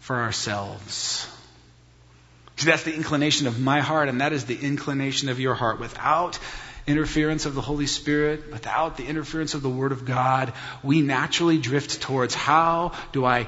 for 0.00 0.16
ourselves. 0.16 1.24
See, 2.56 2.66
that's 2.66 2.82
the 2.82 2.92
inclination 2.92 3.46
of 3.46 3.60
my 3.60 3.80
heart, 3.80 4.08
and 4.08 4.20
that 4.20 4.32
is 4.32 4.44
the 4.44 4.58
inclination 4.58 5.28
of 5.28 5.38
your 5.38 5.54
heart. 5.54 5.78
Without 5.78 6.40
interference 6.84 7.46
of 7.46 7.54
the 7.54 7.60
Holy 7.60 7.86
Spirit, 7.86 8.50
without 8.50 8.96
the 8.96 9.06
interference 9.06 9.54
of 9.54 9.62
the 9.62 9.70
Word 9.70 9.92
of 9.92 10.04
God, 10.04 10.52
we 10.82 11.00
naturally 11.00 11.58
drift 11.58 12.00
towards 12.00 12.34
how 12.34 12.90
do 13.12 13.24
I 13.24 13.46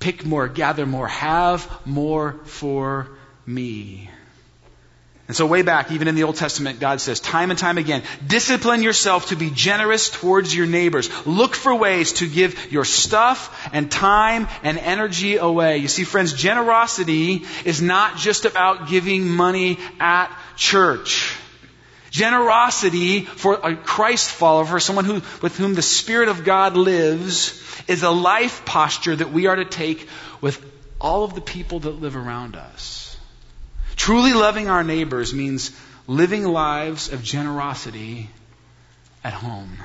pick 0.00 0.26
more, 0.26 0.48
gather 0.48 0.84
more, 0.84 1.06
have 1.06 1.70
more 1.86 2.40
for 2.42 3.08
me. 3.46 4.10
And 5.30 5.36
so, 5.36 5.46
way 5.46 5.62
back, 5.62 5.92
even 5.92 6.08
in 6.08 6.16
the 6.16 6.24
Old 6.24 6.34
Testament, 6.34 6.80
God 6.80 7.00
says 7.00 7.20
time 7.20 7.50
and 7.50 7.58
time 7.58 7.78
again 7.78 8.02
discipline 8.26 8.82
yourself 8.82 9.28
to 9.28 9.36
be 9.36 9.48
generous 9.48 10.10
towards 10.10 10.52
your 10.52 10.66
neighbors. 10.66 11.08
Look 11.24 11.54
for 11.54 11.72
ways 11.72 12.14
to 12.14 12.28
give 12.28 12.72
your 12.72 12.84
stuff 12.84 13.70
and 13.72 13.88
time 13.88 14.48
and 14.64 14.76
energy 14.76 15.36
away. 15.36 15.76
You 15.76 15.86
see, 15.86 16.02
friends, 16.02 16.32
generosity 16.32 17.44
is 17.64 17.80
not 17.80 18.16
just 18.16 18.44
about 18.44 18.88
giving 18.88 19.28
money 19.28 19.78
at 20.00 20.36
church. 20.56 21.38
Generosity 22.10 23.20
for 23.20 23.54
a 23.54 23.76
Christ 23.76 24.30
follower, 24.30 24.64
for 24.64 24.80
someone 24.80 25.04
who, 25.04 25.22
with 25.42 25.56
whom 25.56 25.74
the 25.74 25.80
Spirit 25.80 26.28
of 26.28 26.42
God 26.42 26.76
lives, 26.76 27.62
is 27.86 28.02
a 28.02 28.10
life 28.10 28.64
posture 28.64 29.14
that 29.14 29.30
we 29.30 29.46
are 29.46 29.54
to 29.54 29.64
take 29.64 30.08
with 30.40 30.60
all 31.00 31.22
of 31.22 31.36
the 31.36 31.40
people 31.40 31.78
that 31.78 32.00
live 32.00 32.16
around 32.16 32.56
us. 32.56 33.09
Truly 34.00 34.32
loving 34.32 34.70
our 34.70 34.82
neighbors 34.82 35.34
means 35.34 35.72
living 36.06 36.44
lives 36.44 37.12
of 37.12 37.22
generosity 37.22 38.30
at 39.22 39.34
home. 39.34 39.76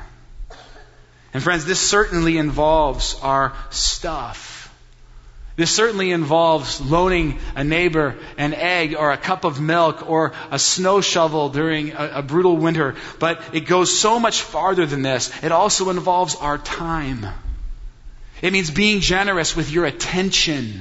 And 1.34 1.44
friends, 1.44 1.66
this 1.66 1.82
certainly 1.82 2.38
involves 2.38 3.20
our 3.22 3.52
stuff. 3.72 4.74
This 5.58 5.70
certainly 5.70 6.12
involves 6.12 6.80
loaning 6.80 7.40
a 7.58 7.66
neighbor 7.66 8.16
an 8.38 8.54
egg 8.54 8.96
or 8.96 9.12
a 9.12 9.18
cup 9.18 9.44
of 9.44 9.60
milk 9.60 10.10
or 10.10 10.32
a 10.50 10.60
snow 10.60 11.02
shovel 11.02 11.50
during 11.50 11.92
a, 11.92 12.12
a, 12.20 12.22
brutal 12.22 12.56
winter. 12.56 12.96
But 13.20 13.42
it 13.52 13.66
goes 13.66 13.92
so 14.00 14.18
much 14.18 14.44
farther 14.44 14.86
than 14.86 15.02
this. 15.02 15.30
It 15.44 15.52
also 15.52 15.90
involves 15.90 16.36
our 16.36 16.58
time. 16.58 17.26
It 18.42 18.54
means 18.54 18.72
being 18.72 19.02
generous 19.02 19.58
with 19.58 19.70
your 19.70 19.84
attention. 19.84 20.80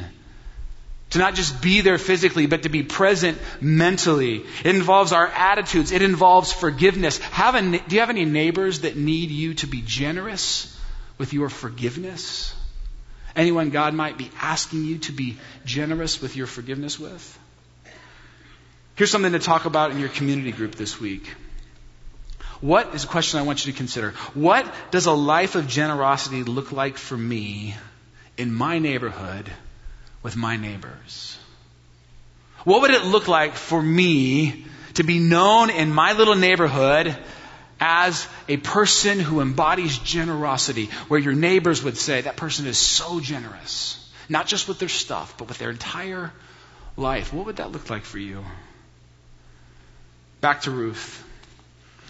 To 1.15 1.21
not 1.21 1.37
just 1.37 1.63
be 1.63 1.81
there 1.81 1.97
physically, 1.97 2.47
but 2.47 2.65
to 2.65 2.69
be 2.69 2.83
present 2.83 3.39
mentally. 3.61 4.45
It 4.65 4.75
involves 4.75 5.13
our 5.13 5.29
attitudes. 5.29 5.93
It 5.93 6.03
involves 6.03 6.53
forgiveness. 6.53 7.19
Have 7.19 7.55
a, 7.55 7.63
do 7.63 7.95
you 7.95 8.01
have 8.01 8.11
any 8.11 8.25
neighbors 8.25 8.81
that 8.81 8.97
need 8.97 9.31
you 9.31 9.55
to 9.55 9.69
be 9.69 9.81
generous 9.81 10.77
with 11.17 11.33
your 11.33 11.49
forgiveness? 11.49 12.53
Anyone 13.37 13.71
God 13.71 13.95
might 13.95 14.19
be 14.19 14.29
asking 14.43 14.87
you 14.87 14.99
to 14.99 15.13
be 15.13 15.37
generous 15.65 16.21
with 16.21 16.35
your 16.35 16.49
forgiveness 16.49 16.99
with? 16.99 17.39
Here's 18.97 19.13
something 19.13 19.31
to 19.31 19.39
talk 19.39 19.67
about 19.67 19.93
in 19.93 20.01
your 20.01 20.09
community 20.09 20.51
group 20.51 20.75
this 20.75 21.01
week. 21.01 21.33
What 22.61 22.93
is 22.93 23.05
a 23.05 23.07
question 23.07 23.39
I 23.39 23.43
want 23.43 23.65
you 23.65 23.71
to 23.71 23.79
consider? 23.79 24.15
What 24.35 24.67
does 24.91 25.07
a 25.07 25.13
life 25.13 25.55
of 25.55 25.69
generosity 25.69 26.43
look 26.43 26.73
like 26.73 26.97
for 26.99 27.17
me 27.17 27.77
in 28.37 28.53
my 28.53 28.81
neighborhood 28.81 29.49
with 30.25 30.35
my 30.35 30.57
neighbors? 30.57 31.39
What 32.65 32.83
would 32.83 32.91
it 32.91 33.05
look 33.05 33.29
like 33.29 33.55
for 33.55 33.81
me 33.81 34.65
to 34.95 35.05
be 35.05 35.21
known 35.21 35.71
in 35.71 35.93
my 35.93 36.15
little 36.15 36.35
neighborhood 36.35 37.17
as 37.79 38.27
a 38.49 38.57
person 38.57 39.21
who 39.21 39.41
embodies 39.41 39.99
generosity, 39.99 40.87
where 41.09 41.21
your 41.21 41.35
neighbors 41.35 41.83
would 41.83 41.99
say, 41.99 42.23
that 42.23 42.37
person 42.37 42.67
is 42.67 42.79
so 42.79 43.21
generous, 43.21 44.01
not 44.29 44.47
just 44.47 44.67
with 44.67 44.79
their 44.79 44.89
stuff, 44.89 45.37
but 45.37 45.49
with 45.49 45.59
their 45.59 45.71
entire 45.71 46.33
life. 46.97 47.33
What 47.33 47.47
would 47.47 47.57
that 47.57 47.73
look 47.73 47.91
like 47.91 48.05
for 48.05 48.19
you? 48.19 48.45
Back 50.41 50.63
to 50.63 50.71
Ruth. 50.71 51.23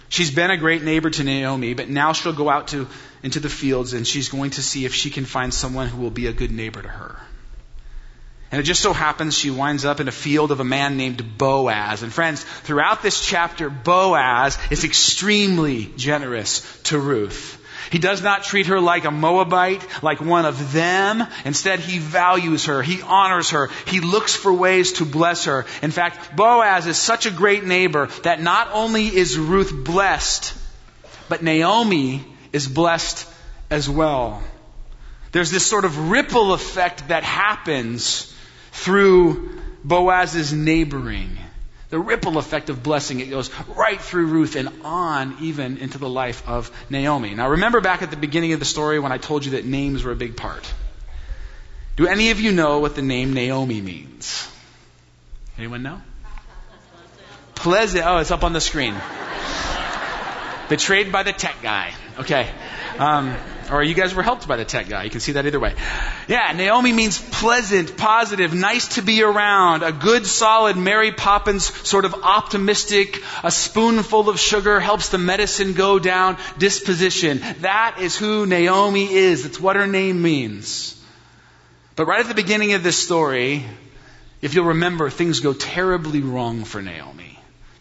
She's 0.09 0.31
been 0.31 0.50
a 0.53 0.57
great 0.57 0.85
neighbor 0.85 1.11
to 1.11 1.24
Naomi, 1.24 1.74
but 1.74 1.88
now 1.88 2.12
she'll 2.12 2.33
go 2.33 2.48
out 2.48 2.68
to, 2.68 2.87
into 3.24 3.40
the 3.40 3.48
fields 3.48 3.94
and 3.94 4.07
she's 4.07 4.29
going 4.29 4.50
to 4.53 4.62
see 4.62 4.85
if 4.85 4.94
she 4.94 5.11
can 5.11 5.24
find 5.24 5.53
someone 5.53 5.88
who 5.88 6.00
will 6.00 6.11
be 6.11 6.29
a 6.29 6.33
good 6.33 6.53
neighbor 6.53 6.83
to 6.83 6.88
her. 6.88 7.16
And 8.55 8.61
it 8.61 8.67
just 8.67 8.83
so 8.83 8.93
happens 8.93 9.37
she 9.37 9.51
winds 9.51 9.85
up 9.85 9.99
in 9.99 10.07
a 10.07 10.12
field 10.12 10.53
of 10.53 10.61
a 10.61 10.64
man 10.64 10.97
named 10.97 11.37
Boaz. 11.38 12.05
And 12.05 12.12
friends, 12.12 12.45
throughout 12.45 13.03
this 13.03 13.27
chapter, 13.27 13.69
Boaz 13.69 14.57
is 14.71 14.85
extremely 14.85 15.87
generous 15.97 16.62
to 16.85 16.97
Ruth. 16.97 17.61
He 17.90 17.99
does 17.99 18.23
not 18.23 18.45
treat 18.45 18.69
her 18.69 18.79
like 18.79 19.07
a 19.07 19.11
Moabite, 19.11 19.85
like 20.05 20.21
one 20.21 20.47
of 20.47 20.73
them. 20.73 21.27
Instead, 21.45 21.81
he 21.81 21.99
values 21.99 22.67
her. 22.67 22.81
He 22.81 23.03
honors 23.03 23.51
her. 23.51 23.71
He 23.88 23.99
looks 23.99 24.37
for 24.37 24.53
ways 24.53 24.93
to 24.93 25.05
bless 25.05 25.47
her. 25.47 25.67
In 25.83 25.90
fact, 25.90 26.37
Boaz 26.37 26.87
is 26.87 26.97
such 26.97 27.27
a 27.27 27.33
great 27.33 27.64
neighbor 27.64 28.07
that 28.23 28.40
not 28.40 28.69
only 28.73 29.09
is 29.09 29.37
Ruth 29.37 29.75
blessed, 29.85 30.55
but 31.29 31.43
Naomi 31.43 32.25
is 32.53 32.69
blessed 32.69 33.29
as 33.69 33.90
well. 33.90 34.45
There's 35.33 35.51
this 35.51 35.67
sort 35.67 35.85
of 35.85 36.12
ripple 36.12 36.53
effect 36.53 37.09
that 37.09 37.25
happens 37.25 38.31
through 38.75 39.51
Boaz's 39.85 40.53
neighboring. 40.53 41.39
The 41.91 41.99
ripple 41.99 42.39
effect 42.39 42.71
of 42.71 42.83
blessing, 42.83 43.21
it 43.21 43.31
goes 43.31 43.51
right 43.69 44.01
through 44.01 44.27
Ruth 44.27 44.57
and 44.57 44.69
on 44.83 45.37
even 45.41 45.79
into 45.79 45.99
the 45.99 46.09
life 46.09 46.47
of 46.49 46.71
Naomi. 46.91 47.35
Now 47.35 47.51
remember 47.51 47.81
back 47.81 48.03
at 48.03 48.11
the 48.11 48.17
beginning 48.17 48.53
of 48.53 48.59
the 48.59 48.67
story 48.67 48.99
when 48.99 49.13
I 49.13 49.19
told 49.19 49.45
you 49.45 49.53
that 49.53 49.65
names 49.65 50.03
were 50.03 50.11
a 50.11 50.17
big 50.17 50.37
part. 50.37 50.71
Do 51.97 52.09
any 52.09 52.31
of 52.31 52.41
you 52.41 52.51
know 52.51 52.81
what 52.81 52.97
the 52.97 53.03
name 53.03 53.33
Naomi 53.33 53.81
means? 53.81 54.49
Anyone 55.57 55.85
know? 55.85 56.03
Pleasant. 57.55 58.05
Oh, 58.05 58.19
it's 58.19 58.33
up 58.33 58.43
on 58.43 58.53
the 58.53 58.61
screen. 58.61 58.95
Betrayed 60.68 61.12
by 61.12 61.22
the 61.22 61.33
tech 61.33 61.57
guy. 61.62 61.92
Okay. 62.18 62.48
Um, 62.98 63.35
or 63.70 63.83
you 63.83 63.94
guys 63.94 64.14
were 64.14 64.22
helped 64.22 64.46
by 64.46 64.57
the 64.57 64.64
tech 64.64 64.88
guy. 64.88 65.05
You 65.05 65.11
can 65.11 65.20
see 65.20 65.33
that 65.33 65.46
either 65.46 65.61
way. 65.61 65.74
Yeah, 66.29 66.53
Naomi 66.53 66.92
means 66.92 67.18
pleasant, 67.18 67.96
positive, 67.96 68.55
nice 68.55 68.96
to 68.96 69.03
be 69.03 69.22
around, 69.22 69.83
a 69.83 69.92
good, 69.92 70.27
solid 70.27 70.77
Mary 70.77 71.12
Poppins 71.12 71.64
sort 71.87 72.05
of 72.05 72.14
optimistic, 72.14 73.22
a 73.42 73.50
spoonful 73.50 74.29
of 74.29 74.38
sugar 74.38 74.81
helps 74.81 75.09
the 75.09 75.18
medicine 75.18 75.72
go 75.72 75.98
down 75.98 76.37
disposition. 76.59 77.40
That 77.61 77.96
is 78.00 78.16
who 78.16 78.46
Naomi 78.46 79.12
is. 79.12 79.42
That's 79.42 79.61
what 79.61 79.77
her 79.77 79.87
name 79.87 80.22
means. 80.22 81.00
But 81.96 82.07
right 82.07 82.20
at 82.20 82.29
the 82.29 82.35
beginning 82.35 82.72
of 82.72 82.83
this 82.83 83.03
story, 83.03 83.64
if 84.42 84.55
you'll 84.55 84.66
remember, 84.66 85.11
things 85.11 85.40
go 85.40 85.53
terribly 85.53 86.20
wrong 86.20 86.64
for 86.64 86.83
Naomi. 86.83 87.34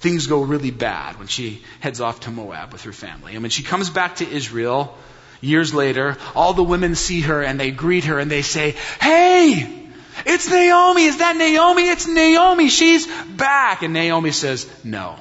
Things 0.04 0.28
go 0.28 0.42
really 0.42 0.70
bad 0.70 1.18
when 1.18 1.28
she 1.28 1.64
heads 1.80 2.02
off 2.02 2.20
to 2.22 2.30
Moab 2.30 2.74
with 2.74 2.82
her 2.82 2.92
family. 2.92 3.36
And 3.36 3.42
when 3.42 3.52
she 3.52 3.64
comes 3.64 3.90
back 3.90 4.18
to 4.18 4.30
Israel, 4.30 4.98
years 5.40 5.74
later, 5.74 6.18
all 6.36 6.54
the 6.54 6.62
women 6.62 6.96
see 6.96 7.22
her 7.22 7.42
and 7.42 7.58
they 7.58 7.72
greet 7.72 8.04
her 8.04 8.20
and 8.20 8.30
they 8.30 8.42
say, 8.42 8.72
Hey! 9.00 9.82
It's 10.26 10.50
Naomi! 10.50 11.06
Is 11.06 11.20
that 11.20 11.38
Naomi? 11.38 11.84
It's 11.88 12.06
Naomi! 12.06 12.68
She's 12.68 13.08
back! 13.08 13.82
And 13.82 13.94
Naomi 13.94 14.32
says, 14.32 14.70
No. 14.84 15.16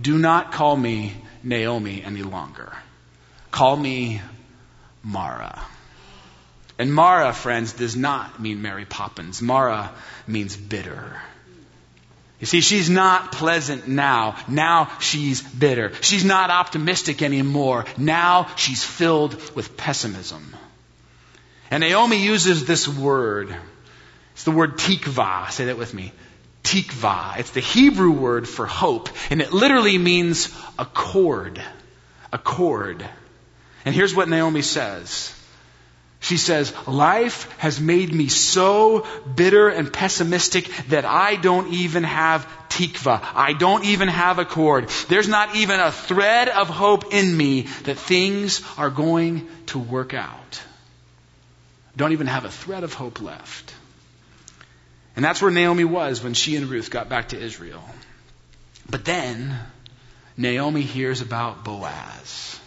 Do 0.00 0.18
not 0.18 0.52
call 0.52 0.76
me 0.76 1.12
Naomi 1.42 2.00
any 2.00 2.22
longer. 2.22 2.72
Call 3.50 3.76
me 3.76 4.20
Mara. 5.02 5.60
And 6.78 6.94
Mara, 6.94 7.32
friends, 7.32 7.72
does 7.72 7.96
not 7.96 8.40
mean 8.40 8.62
Mary 8.62 8.84
Poppins. 8.84 9.42
Mara 9.42 9.90
means 10.28 10.56
bitter. 10.56 11.20
You 12.44 12.46
see, 12.46 12.60
she's 12.60 12.90
not 12.90 13.32
pleasant 13.32 13.88
now. 13.88 14.36
Now 14.46 14.90
she's 15.00 15.40
bitter. 15.40 15.92
She's 16.02 16.26
not 16.26 16.50
optimistic 16.50 17.22
anymore. 17.22 17.86
Now 17.96 18.48
she's 18.56 18.84
filled 18.84 19.32
with 19.56 19.78
pessimism. 19.78 20.54
And 21.70 21.80
Naomi 21.80 22.18
uses 22.18 22.66
this 22.66 22.86
word. 22.86 23.56
It's 24.34 24.44
the 24.44 24.50
word 24.50 24.76
tikva. 24.76 25.50
Say 25.52 25.64
that 25.64 25.78
with 25.78 25.94
me. 25.94 26.12
Tikva. 26.64 27.38
It's 27.38 27.52
the 27.52 27.60
Hebrew 27.60 28.10
word 28.10 28.46
for 28.46 28.66
hope. 28.66 29.08
And 29.30 29.40
it 29.40 29.54
literally 29.54 29.96
means 29.96 30.54
a 30.78 30.84
cord. 30.84 31.62
A 32.30 32.36
cord. 32.36 33.02
And 33.86 33.94
here's 33.94 34.14
what 34.14 34.28
Naomi 34.28 34.60
says. 34.60 35.34
She 36.24 36.38
says, 36.38 36.72
Life 36.86 37.54
has 37.58 37.78
made 37.78 38.10
me 38.10 38.28
so 38.28 39.06
bitter 39.36 39.68
and 39.68 39.92
pessimistic 39.92 40.68
that 40.88 41.04
I 41.04 41.36
don't 41.36 41.74
even 41.74 42.02
have 42.02 42.48
tikva. 42.70 43.20
I 43.34 43.52
don't 43.52 43.84
even 43.84 44.08
have 44.08 44.38
a 44.38 44.46
cord. 44.46 44.88
There's 45.10 45.28
not 45.28 45.54
even 45.54 45.80
a 45.80 45.92
thread 45.92 46.48
of 46.48 46.70
hope 46.70 47.12
in 47.12 47.36
me 47.36 47.62
that 47.82 47.98
things 47.98 48.62
are 48.78 48.88
going 48.88 49.46
to 49.66 49.78
work 49.78 50.14
out. 50.14 50.62
Don't 51.94 52.12
even 52.12 52.26
have 52.26 52.46
a 52.46 52.50
thread 52.50 52.84
of 52.84 52.94
hope 52.94 53.20
left. 53.20 53.74
And 55.16 55.22
that's 55.22 55.42
where 55.42 55.50
Naomi 55.50 55.84
was 55.84 56.24
when 56.24 56.32
she 56.32 56.56
and 56.56 56.70
Ruth 56.70 56.90
got 56.90 57.10
back 57.10 57.28
to 57.28 57.38
Israel. 57.38 57.84
But 58.88 59.04
then, 59.04 59.58
Naomi 60.38 60.80
hears 60.80 61.20
about 61.20 61.64
Boaz 61.64 62.58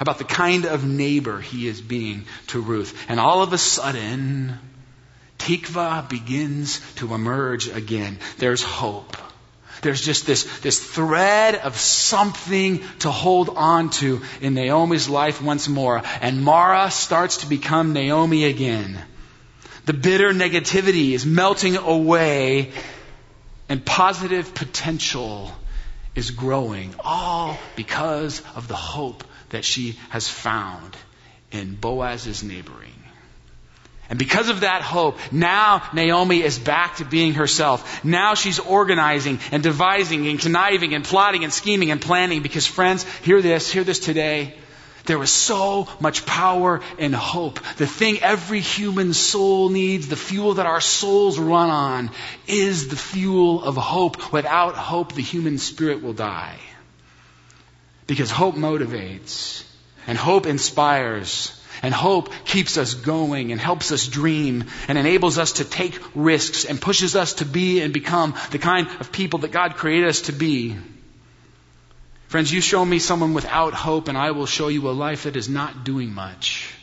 about 0.00 0.18
the 0.18 0.24
kind 0.24 0.64
of 0.64 0.84
neighbor 0.84 1.40
he 1.40 1.66
is 1.66 1.80
being 1.80 2.24
to 2.48 2.60
Ruth. 2.60 3.06
And 3.08 3.18
all 3.18 3.42
of 3.42 3.52
a 3.52 3.58
sudden, 3.58 4.58
Tikva 5.38 6.08
begins 6.08 6.80
to 6.96 7.14
emerge 7.14 7.68
again. 7.68 8.18
There's 8.38 8.62
hope. 8.62 9.16
There's 9.82 10.00
just 10.00 10.26
this, 10.26 10.60
this 10.60 10.80
thread 10.80 11.54
of 11.54 11.76
something 11.76 12.82
to 13.00 13.10
hold 13.10 13.50
on 13.50 13.90
to 13.90 14.22
in 14.40 14.54
Naomi's 14.54 15.08
life 15.08 15.40
once 15.40 15.68
more. 15.68 16.02
And 16.20 16.42
Mara 16.42 16.90
starts 16.90 17.38
to 17.38 17.46
become 17.46 17.92
Naomi 17.92 18.44
again. 18.44 18.98
The 19.86 19.92
bitter 19.92 20.32
negativity 20.32 21.12
is 21.12 21.24
melting 21.24 21.76
away 21.76 22.72
and 23.68 23.84
positive 23.84 24.54
potential 24.54 25.52
is 26.14 26.30
growing, 26.30 26.94
all 26.98 27.56
because 27.76 28.42
of 28.56 28.66
the 28.66 28.74
hope 28.74 29.22
that 29.50 29.64
she 29.64 29.98
has 30.10 30.28
found 30.28 30.96
in 31.50 31.74
Boaz's 31.74 32.42
neighboring. 32.42 32.92
And 34.10 34.18
because 34.18 34.48
of 34.48 34.60
that 34.60 34.80
hope, 34.80 35.18
now 35.30 35.82
Naomi 35.92 36.42
is 36.42 36.58
back 36.58 36.96
to 36.96 37.04
being 37.04 37.34
herself. 37.34 38.04
Now 38.04 38.34
she's 38.34 38.58
organizing 38.58 39.38
and 39.52 39.62
devising 39.62 40.26
and 40.28 40.40
conniving 40.40 40.94
and 40.94 41.04
plotting 41.04 41.44
and 41.44 41.52
scheming 41.52 41.90
and 41.90 42.00
planning 42.00 42.42
because 42.42 42.66
friends, 42.66 43.04
hear 43.20 43.42
this, 43.42 43.70
hear 43.70 43.84
this 43.84 43.98
today. 43.98 44.54
There 45.04 45.22
is 45.22 45.30
so 45.30 45.88
much 46.00 46.26
power 46.26 46.80
and 46.98 47.14
hope. 47.14 47.60
The 47.76 47.86
thing 47.86 48.18
every 48.20 48.60
human 48.60 49.14
soul 49.14 49.70
needs, 49.70 50.08
the 50.08 50.16
fuel 50.16 50.54
that 50.54 50.66
our 50.66 50.82
souls 50.82 51.38
run 51.38 51.70
on, 51.70 52.10
is 52.46 52.88
the 52.88 52.96
fuel 52.96 53.64
of 53.64 53.76
hope. 53.76 54.32
Without 54.32 54.74
hope, 54.74 55.14
the 55.14 55.22
human 55.22 55.58
spirit 55.58 56.02
will 56.02 56.12
die. 56.12 56.58
Because 58.08 58.30
hope 58.32 58.56
motivates, 58.56 59.62
and 60.08 60.18
hope 60.18 60.46
inspires, 60.46 61.52
and 61.82 61.94
hope 61.94 62.32
keeps 62.44 62.76
us 62.76 62.94
going 62.94 63.52
and 63.52 63.60
helps 63.60 63.92
us 63.92 64.08
dream 64.08 64.64
and 64.88 64.98
enables 64.98 65.38
us 65.38 65.52
to 65.52 65.64
take 65.64 66.00
risks 66.14 66.64
and 66.64 66.80
pushes 66.80 67.14
us 67.14 67.34
to 67.34 67.44
be 67.44 67.80
and 67.82 67.92
become 67.92 68.34
the 68.50 68.58
kind 68.58 68.88
of 68.98 69.12
people 69.12 69.40
that 69.40 69.52
God 69.52 69.76
created 69.76 70.08
us 70.08 70.22
to 70.22 70.32
be. 70.32 70.76
Friends, 72.28 72.52
you 72.52 72.60
show 72.60 72.84
me 72.84 72.98
someone 72.98 73.34
without 73.34 73.74
hope, 73.74 74.08
and 74.08 74.18
I 74.18 74.32
will 74.32 74.46
show 74.46 74.68
you 74.68 74.88
a 74.88 74.90
life 74.90 75.22
that 75.24 75.36
is 75.36 75.48
not 75.48 75.84
doing 75.84 76.12
much. 76.12 76.74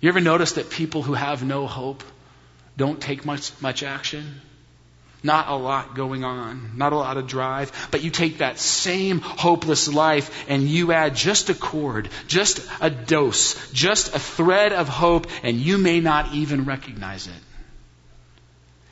You 0.00 0.08
ever 0.08 0.20
notice 0.20 0.52
that 0.52 0.70
people 0.70 1.02
who 1.02 1.14
have 1.14 1.44
no 1.44 1.66
hope 1.66 2.02
don't 2.76 3.00
take 3.00 3.24
much, 3.24 3.50
much 3.60 3.82
action? 3.82 4.40
Not 5.26 5.48
a 5.48 5.56
lot 5.56 5.96
going 5.96 6.22
on, 6.22 6.70
not 6.76 6.92
a 6.92 6.96
lot 6.96 7.16
of 7.16 7.26
drive, 7.26 7.88
but 7.90 8.04
you 8.04 8.10
take 8.10 8.38
that 8.38 8.60
same 8.60 9.18
hopeless 9.18 9.92
life 9.92 10.44
and 10.48 10.62
you 10.62 10.92
add 10.92 11.16
just 11.16 11.50
a 11.50 11.54
cord, 11.54 12.08
just 12.28 12.64
a 12.80 12.90
dose, 12.90 13.72
just 13.72 14.14
a 14.14 14.20
thread 14.20 14.72
of 14.72 14.88
hope, 14.88 15.26
and 15.42 15.56
you 15.56 15.78
may 15.78 15.98
not 15.98 16.32
even 16.32 16.64
recognize 16.64 17.26
it. 17.26 17.42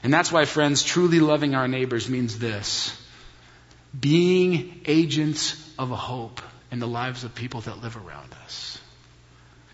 And 0.02 0.12
that's 0.12 0.32
why, 0.32 0.44
friends, 0.44 0.82
truly 0.82 1.20
loving 1.20 1.54
our 1.54 1.68
neighbors 1.68 2.10
means 2.10 2.36
this 2.40 3.00
being 3.98 4.80
agents 4.86 5.54
of 5.78 5.88
hope 5.90 6.42
in 6.72 6.80
the 6.80 6.88
lives 6.88 7.22
of 7.22 7.32
people 7.36 7.60
that 7.60 7.80
live 7.80 7.96
around 7.96 8.34
us. 8.44 8.76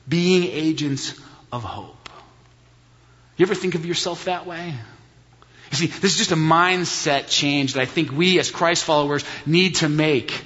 Being 0.06 0.44
agents 0.44 1.18
of 1.50 1.64
hope. 1.64 2.10
You 3.38 3.46
ever 3.46 3.54
think 3.54 3.76
of 3.76 3.86
yourself 3.86 4.26
that 4.26 4.46
way? 4.46 4.74
You 5.70 5.76
see, 5.76 5.86
this 5.86 6.12
is 6.12 6.18
just 6.18 6.32
a 6.32 6.36
mindset 6.36 7.28
change 7.28 7.74
that 7.74 7.80
I 7.80 7.86
think 7.86 8.10
we 8.10 8.38
as 8.38 8.50
Christ 8.50 8.84
followers 8.84 9.24
need 9.46 9.76
to 9.76 9.88
make. 9.88 10.42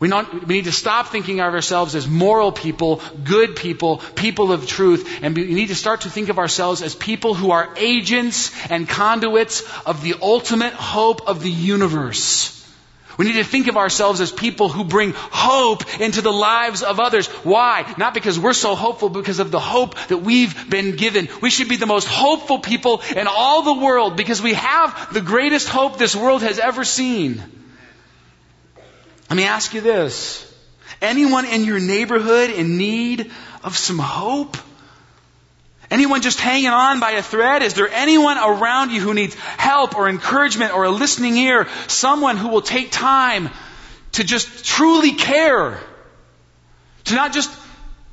We, 0.00 0.08
not, 0.08 0.46
we 0.46 0.54
need 0.54 0.64
to 0.64 0.72
stop 0.72 1.08
thinking 1.08 1.40
of 1.40 1.52
ourselves 1.52 1.94
as 1.94 2.08
moral 2.08 2.52
people, 2.52 3.02
good 3.22 3.54
people, 3.54 3.98
people 3.98 4.50
of 4.50 4.66
truth, 4.66 5.22
and 5.22 5.36
we 5.36 5.52
need 5.52 5.68
to 5.68 5.74
start 5.74 6.02
to 6.02 6.10
think 6.10 6.30
of 6.30 6.38
ourselves 6.38 6.80
as 6.80 6.94
people 6.94 7.34
who 7.34 7.50
are 7.50 7.74
agents 7.76 8.50
and 8.70 8.88
conduits 8.88 9.62
of 9.84 10.02
the 10.02 10.14
ultimate 10.22 10.72
hope 10.72 11.28
of 11.28 11.42
the 11.42 11.50
universe. 11.50 12.59
We 13.16 13.26
need 13.26 13.34
to 13.34 13.44
think 13.44 13.66
of 13.68 13.76
ourselves 13.76 14.20
as 14.20 14.32
people 14.32 14.68
who 14.68 14.84
bring 14.84 15.12
hope 15.14 16.00
into 16.00 16.22
the 16.22 16.32
lives 16.32 16.82
of 16.82 17.00
others. 17.00 17.26
Why? 17.44 17.92
Not 17.98 18.14
because 18.14 18.38
we're 18.38 18.52
so 18.52 18.74
hopeful, 18.74 19.08
because 19.08 19.40
of 19.40 19.50
the 19.50 19.60
hope 19.60 19.94
that 20.08 20.18
we've 20.18 20.70
been 20.70 20.96
given. 20.96 21.28
We 21.42 21.50
should 21.50 21.68
be 21.68 21.76
the 21.76 21.86
most 21.86 22.06
hopeful 22.06 22.60
people 22.60 23.02
in 23.14 23.26
all 23.26 23.62
the 23.62 23.84
world 23.84 24.16
because 24.16 24.40
we 24.40 24.54
have 24.54 25.12
the 25.12 25.20
greatest 25.20 25.68
hope 25.68 25.98
this 25.98 26.14
world 26.14 26.42
has 26.42 26.58
ever 26.58 26.84
seen. 26.84 27.42
Let 29.28 29.36
me 29.36 29.44
ask 29.44 29.74
you 29.74 29.80
this. 29.80 30.46
Anyone 31.00 31.46
in 31.46 31.64
your 31.64 31.80
neighborhood 31.80 32.50
in 32.50 32.78
need 32.78 33.30
of 33.62 33.76
some 33.76 33.98
hope? 33.98 34.56
Anyone 35.90 36.22
just 36.22 36.38
hanging 36.38 36.68
on 36.68 37.00
by 37.00 37.12
a 37.12 37.22
thread? 37.22 37.62
Is 37.64 37.74
there 37.74 37.88
anyone 37.88 38.38
around 38.38 38.90
you 38.90 39.00
who 39.00 39.12
needs 39.12 39.34
help 39.34 39.96
or 39.96 40.08
encouragement 40.08 40.72
or 40.72 40.84
a 40.84 40.90
listening 40.90 41.36
ear? 41.36 41.66
Someone 41.88 42.36
who 42.36 42.48
will 42.48 42.62
take 42.62 42.92
time 42.92 43.50
to 44.12 44.22
just 44.22 44.64
truly 44.64 45.14
care. 45.14 45.80
To 47.06 47.14
not 47.16 47.32
just 47.32 47.50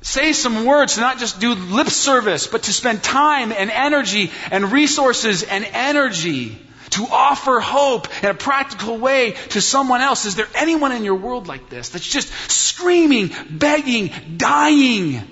say 0.00 0.32
some 0.32 0.64
words, 0.64 0.94
to 0.94 1.00
not 1.00 1.18
just 1.18 1.38
do 1.38 1.54
lip 1.54 1.88
service, 1.88 2.48
but 2.48 2.64
to 2.64 2.72
spend 2.72 3.02
time 3.02 3.52
and 3.52 3.70
energy 3.70 4.32
and 4.50 4.72
resources 4.72 5.44
and 5.44 5.64
energy 5.72 6.58
to 6.90 7.06
offer 7.08 7.60
hope 7.60 8.08
in 8.24 8.30
a 8.30 8.34
practical 8.34 8.98
way 8.98 9.32
to 9.50 9.60
someone 9.60 10.00
else. 10.00 10.24
Is 10.24 10.34
there 10.34 10.48
anyone 10.56 10.90
in 10.90 11.04
your 11.04 11.16
world 11.16 11.46
like 11.46 11.68
this 11.68 11.90
that's 11.90 12.08
just 12.08 12.28
screaming, 12.50 13.30
begging, 13.50 14.10
dying 14.36 15.22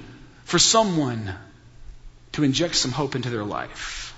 for 0.45 0.61
someone 0.61 1.35
to 2.37 2.45
inject 2.45 2.77
some 2.77 2.93
hope 2.93 3.15
into 3.17 3.31
their 3.31 3.45
life. 3.45 4.15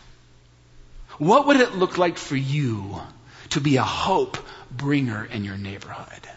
What 1.18 1.46
would 1.46 1.61
it 1.61 1.76
look 1.76 1.98
like 1.98 2.18
for 2.18 2.35
you 2.35 3.00
to 3.50 3.61
be 3.61 3.76
a 3.76 3.85
hope 3.85 4.38
bringer 4.72 5.24
in 5.24 5.44
your 5.44 5.57
neighborhood? 5.57 6.28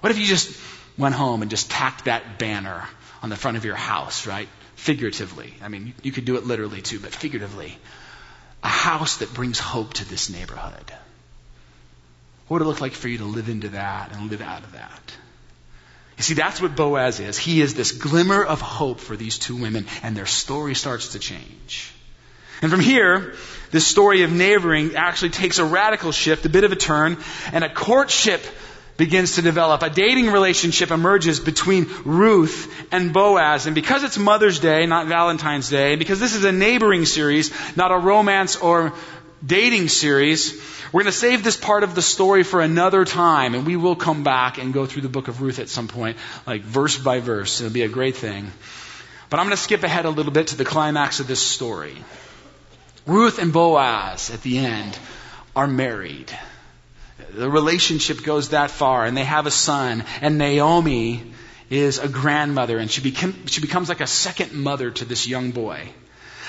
What 0.00 0.10
if 0.10 0.18
you 0.18 0.26
just 0.26 0.60
went 0.98 1.14
home 1.14 1.42
and 1.42 1.50
just 1.52 1.70
tacked 1.70 2.06
that 2.06 2.40
banner 2.40 2.84
on 3.22 3.30
the 3.30 3.36
front 3.36 3.56
of 3.56 3.64
your 3.64 3.76
house, 3.76 4.26
right? 4.26 4.48
Figuratively. 4.74 5.54
I 5.62 5.68
mean, 5.68 5.94
you 6.02 6.10
could 6.10 6.24
do 6.24 6.36
it 6.36 6.46
literally 6.46 6.82
too, 6.82 6.98
but 6.98 7.14
figuratively. 7.14 7.78
A 8.64 8.68
house 8.68 9.18
that 9.18 9.32
brings 9.32 9.60
hope 9.60 9.94
to 9.94 10.04
this 10.04 10.30
neighborhood. 10.30 10.92
What 12.48 12.58
would 12.58 12.62
it 12.62 12.68
look 12.68 12.80
like 12.80 12.92
for 12.92 13.06
you 13.06 13.18
to 13.18 13.24
live 13.24 13.48
into 13.48 13.68
that 13.68 14.16
and 14.16 14.30
live 14.30 14.40
out 14.40 14.64
of 14.64 14.72
that? 14.72 15.16
You 16.22 16.24
see, 16.24 16.34
that's 16.34 16.62
what 16.62 16.76
Boaz 16.76 17.18
is. 17.18 17.36
He 17.36 17.60
is 17.60 17.74
this 17.74 17.90
glimmer 17.90 18.44
of 18.44 18.60
hope 18.60 19.00
for 19.00 19.16
these 19.16 19.40
two 19.40 19.56
women, 19.56 19.86
and 20.04 20.16
their 20.16 20.24
story 20.24 20.76
starts 20.76 21.14
to 21.14 21.18
change. 21.18 21.92
And 22.62 22.70
from 22.70 22.78
here, 22.78 23.34
this 23.72 23.88
story 23.88 24.22
of 24.22 24.30
neighboring 24.30 24.94
actually 24.94 25.30
takes 25.30 25.58
a 25.58 25.64
radical 25.64 26.12
shift, 26.12 26.46
a 26.46 26.48
bit 26.48 26.62
of 26.62 26.70
a 26.70 26.76
turn, 26.76 27.16
and 27.52 27.64
a 27.64 27.74
courtship 27.74 28.40
begins 28.96 29.34
to 29.34 29.42
develop. 29.42 29.82
A 29.82 29.90
dating 29.90 30.30
relationship 30.30 30.92
emerges 30.92 31.40
between 31.40 31.88
Ruth 32.04 32.72
and 32.92 33.12
Boaz. 33.12 33.66
And 33.66 33.74
because 33.74 34.04
it's 34.04 34.16
Mother's 34.16 34.60
Day, 34.60 34.86
not 34.86 35.08
Valentine's 35.08 35.70
Day, 35.70 35.94
and 35.94 35.98
because 35.98 36.20
this 36.20 36.36
is 36.36 36.44
a 36.44 36.52
neighboring 36.52 37.04
series, 37.04 37.50
not 37.76 37.90
a 37.90 37.98
romance 37.98 38.54
or 38.54 38.92
dating 39.44 39.88
series, 39.88 40.60
we're 40.92 41.02
going 41.02 41.12
to 41.12 41.18
save 41.18 41.42
this 41.42 41.56
part 41.56 41.82
of 41.84 41.94
the 41.94 42.02
story 42.02 42.42
for 42.42 42.60
another 42.60 43.04
time, 43.04 43.54
and 43.54 43.66
we 43.66 43.76
will 43.76 43.96
come 43.96 44.24
back 44.24 44.58
and 44.58 44.72
go 44.72 44.86
through 44.86 45.02
the 45.02 45.08
book 45.08 45.28
of 45.28 45.40
Ruth 45.40 45.58
at 45.58 45.68
some 45.68 45.88
point, 45.88 46.16
like 46.46 46.62
verse 46.62 46.98
by 46.98 47.20
verse. 47.20 47.60
It'll 47.60 47.72
be 47.72 47.82
a 47.82 47.88
great 47.88 48.16
thing. 48.16 48.52
But 49.30 49.40
I'm 49.40 49.46
going 49.46 49.56
to 49.56 49.62
skip 49.62 49.82
ahead 49.82 50.04
a 50.04 50.10
little 50.10 50.32
bit 50.32 50.48
to 50.48 50.56
the 50.56 50.64
climax 50.64 51.20
of 51.20 51.26
this 51.26 51.40
story. 51.40 51.96
Ruth 53.06 53.38
and 53.38 53.52
Boaz, 53.52 54.30
at 54.30 54.42
the 54.42 54.58
end, 54.58 54.98
are 55.56 55.66
married. 55.66 56.30
The 57.34 57.50
relationship 57.50 58.22
goes 58.22 58.50
that 58.50 58.70
far, 58.70 59.06
and 59.06 59.16
they 59.16 59.24
have 59.24 59.46
a 59.46 59.50
son, 59.50 60.04
and 60.20 60.38
Naomi 60.38 61.32
is 61.70 61.98
a 61.98 62.08
grandmother, 62.08 62.78
and 62.78 62.90
she, 62.90 63.00
became, 63.00 63.46
she 63.46 63.62
becomes 63.62 63.88
like 63.88 64.02
a 64.02 64.06
second 64.06 64.52
mother 64.52 64.90
to 64.90 65.04
this 65.04 65.26
young 65.26 65.50
boy. 65.50 65.88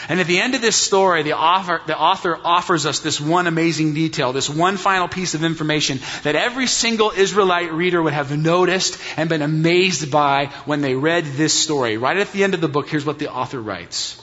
And 0.09 0.19
at 0.19 0.27
the 0.27 0.39
end 0.39 0.55
of 0.55 0.61
this 0.61 0.75
story, 0.75 1.23
the 1.23 1.37
author, 1.37 1.81
the 1.85 1.97
author 1.97 2.37
offers 2.43 2.85
us 2.85 2.99
this 2.99 3.19
one 3.21 3.47
amazing 3.47 3.93
detail, 3.93 4.33
this 4.33 4.49
one 4.49 4.77
final 4.77 5.07
piece 5.07 5.33
of 5.33 5.43
information 5.43 5.99
that 6.23 6.35
every 6.35 6.67
single 6.67 7.11
Israelite 7.11 7.71
reader 7.71 8.01
would 8.01 8.13
have 8.13 8.37
noticed 8.37 8.97
and 9.17 9.29
been 9.29 9.41
amazed 9.41 10.11
by 10.11 10.47
when 10.65 10.81
they 10.81 10.95
read 10.95 11.25
this 11.25 11.53
story. 11.53 11.97
Right 11.97 12.17
at 12.17 12.31
the 12.31 12.43
end 12.43 12.53
of 12.53 12.61
the 12.61 12.67
book, 12.67 12.89
here's 12.89 13.05
what 13.05 13.19
the 13.19 13.31
author 13.31 13.61
writes. 13.61 14.19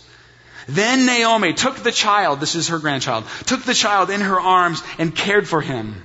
Then 0.68 1.06
Naomi 1.06 1.52
took 1.52 1.76
the 1.76 1.92
child, 1.92 2.40
this 2.40 2.54
is 2.54 2.68
her 2.68 2.78
grandchild, 2.78 3.24
took 3.46 3.64
the 3.64 3.74
child 3.74 4.10
in 4.10 4.20
her 4.20 4.40
arms 4.40 4.82
and 4.98 5.14
cared 5.14 5.48
for 5.48 5.60
him. 5.60 6.02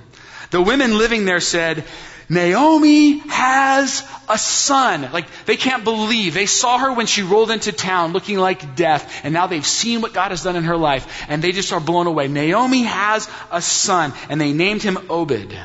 The 0.50 0.62
women 0.62 0.98
living 0.98 1.24
there 1.24 1.40
said, 1.40 1.84
Naomi 2.28 3.18
has 3.18 4.06
a 4.28 4.36
son. 4.36 5.08
Like, 5.12 5.26
they 5.46 5.56
can't 5.56 5.84
believe. 5.84 6.34
They 6.34 6.46
saw 6.46 6.78
her 6.78 6.92
when 6.92 7.06
she 7.06 7.22
rolled 7.22 7.50
into 7.50 7.72
town 7.72 8.12
looking 8.12 8.38
like 8.38 8.74
death, 8.74 9.24
and 9.24 9.32
now 9.32 9.46
they've 9.46 9.66
seen 9.66 10.00
what 10.00 10.12
God 10.12 10.30
has 10.30 10.42
done 10.42 10.56
in 10.56 10.64
her 10.64 10.76
life, 10.76 11.24
and 11.28 11.42
they 11.42 11.52
just 11.52 11.72
are 11.72 11.80
blown 11.80 12.06
away. 12.06 12.26
Naomi 12.28 12.82
has 12.82 13.28
a 13.50 13.62
son, 13.62 14.12
and 14.28 14.40
they 14.40 14.52
named 14.52 14.82
him 14.82 14.98
Obed. 15.08 15.56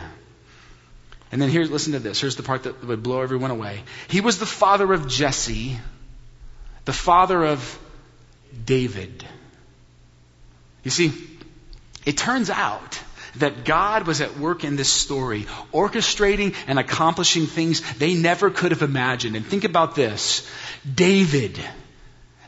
And 1.32 1.42
then 1.42 1.50
here, 1.50 1.64
listen 1.64 1.94
to 1.94 2.00
this. 2.00 2.20
Here's 2.20 2.36
the 2.36 2.44
part 2.44 2.64
that 2.64 2.84
would 2.84 3.02
blow 3.02 3.22
everyone 3.22 3.52
away. 3.52 3.84
He 4.10 4.22
was 4.22 4.38
the 4.38 4.46
father 4.46 4.92
of 4.92 5.08
Jesse, 5.08 5.80
the 6.86 6.94
father 6.94 7.44
of 7.46 7.80
David. 8.66 9.26
You 10.84 10.92
see, 10.92 11.14
it 12.06 12.18
turns 12.18 12.50
out 12.50 13.00
that 13.38 13.66
God 13.66 14.08
was 14.08 14.22
at 14.22 14.38
work 14.38 14.64
in 14.64 14.76
this 14.76 14.90
story, 14.90 15.44
orchestrating 15.74 16.56
and 16.68 16.78
accomplishing 16.80 17.46
things 17.46 17.82
they 17.96 18.14
never 18.14 18.50
could 18.50 18.72
have 18.72 18.82
imagined. 18.82 19.36
And 19.36 19.46
think 19.46 19.64
about 19.64 19.96
this 19.96 20.50
David, 20.94 21.60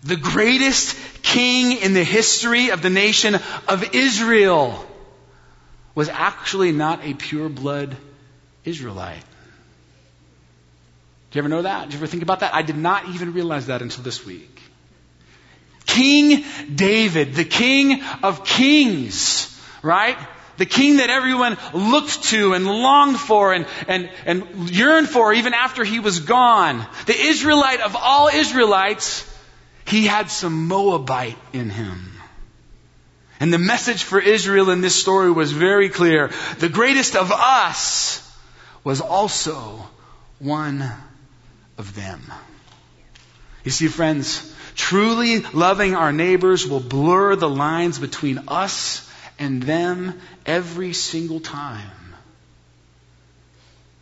the 0.02 0.18
greatest 0.18 0.98
king 1.22 1.78
in 1.78 1.94
the 1.94 2.04
history 2.04 2.70
of 2.70 2.82
the 2.82 2.90
nation 2.90 3.36
of 3.68 3.96
Israel, 3.96 4.86
was 5.96 6.10
actually 6.10 6.72
not 6.72 7.06
a 7.06 7.14
pure 7.14 7.50
blood 7.50 7.96
Israelite. 8.66 9.24
Do 11.32 11.40
you 11.40 11.42
ever 11.42 11.50
know 11.50 11.62
that? 11.64 11.90
Do 11.90 11.94
you 11.94 12.00
ever 12.00 12.08
think 12.08 12.24
about 12.24 12.42
that? 12.42 12.54
I 12.54 12.62
did 12.62 12.78
not 12.78 13.10
even 13.10 13.34
realize 13.34 13.68
that 13.68 13.82
until 13.82 14.04
this 14.04 14.26
week. 14.26 14.62
King 15.86 16.44
David, 16.74 17.34
the 17.36 17.46
king 17.46 18.04
of 18.24 18.46
kings, 18.46 19.60
right? 19.82 20.18
The 20.58 20.66
king 20.66 20.98
that 20.98 21.10
everyone 21.10 21.58
looked 21.74 22.24
to 22.26 22.54
and 22.54 22.66
longed 22.66 23.20
for 23.20 23.54
and, 23.54 23.66
and, 23.88 24.10
and 24.26 24.70
yearned 24.70 25.10
for 25.10 25.34
even 25.34 25.54
after 25.54 25.84
he 25.84 26.00
was 26.00 26.20
gone. 26.20 26.86
The 27.06 27.20
Israelite 27.20 27.82
of 27.82 27.96
all 27.96 28.28
Israelites, 28.28 29.30
he 29.86 30.06
had 30.06 30.30
some 30.30 30.68
Moabite 30.68 31.38
in 31.54 31.70
him. 31.70 32.12
And 33.40 33.52
the 33.52 33.58
message 33.58 34.04
for 34.04 34.20
Israel 34.20 34.70
in 34.70 34.82
this 34.82 34.96
story 34.96 35.32
was 35.32 35.52
very 35.52 35.90
clear. 35.90 36.30
The 36.60 36.70
greatest 36.70 37.16
of 37.16 37.32
us 37.32 38.20
was 38.84 39.02
also 39.02 39.86
one 40.40 40.90
of 41.78 41.96
them. 41.96 42.22
You 43.64 43.72
see, 43.72 43.88
friends, 43.88 44.54
truly 44.76 45.40
loving 45.40 45.96
our 45.96 46.12
neighbors 46.12 46.68
will 46.68 46.80
blur 46.80 47.36
the 47.36 47.50
lines 47.50 47.98
between 47.98 48.44
us 48.48 49.10
and 49.40 49.62
them 49.64 50.20
every 50.46 50.94
single 50.94 51.40
time. 51.40 51.90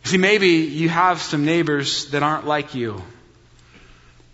See, 0.04 0.18
maybe 0.18 0.48
you 0.48 0.88
have 0.88 1.20
some 1.20 1.44
neighbors 1.44 2.06
that 2.06 2.22
aren't 2.22 2.46
like 2.46 2.74
you, 2.74 3.02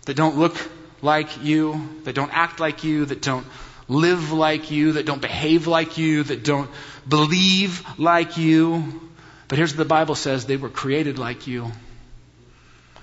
that 0.05 0.15
don't 0.15 0.37
look 0.37 0.57
like 1.01 1.43
you, 1.43 1.87
that 2.03 2.15
don't 2.15 2.31
act 2.33 2.59
like 2.59 2.83
you, 2.83 3.05
that 3.05 3.21
don't 3.21 3.45
live 3.87 4.31
like 4.31 4.71
you, 4.71 4.93
that 4.93 5.05
don't 5.05 5.21
behave 5.21 5.67
like 5.67 5.97
you, 5.97 6.23
that 6.23 6.43
don't 6.43 6.69
believe 7.07 7.85
like 7.99 8.37
you. 8.37 9.01
But 9.47 9.57
here's 9.57 9.71
what 9.71 9.77
the 9.77 9.85
Bible 9.85 10.15
says 10.15 10.45
they 10.45 10.57
were 10.57 10.69
created 10.69 11.17
like 11.19 11.47
you. 11.47 11.71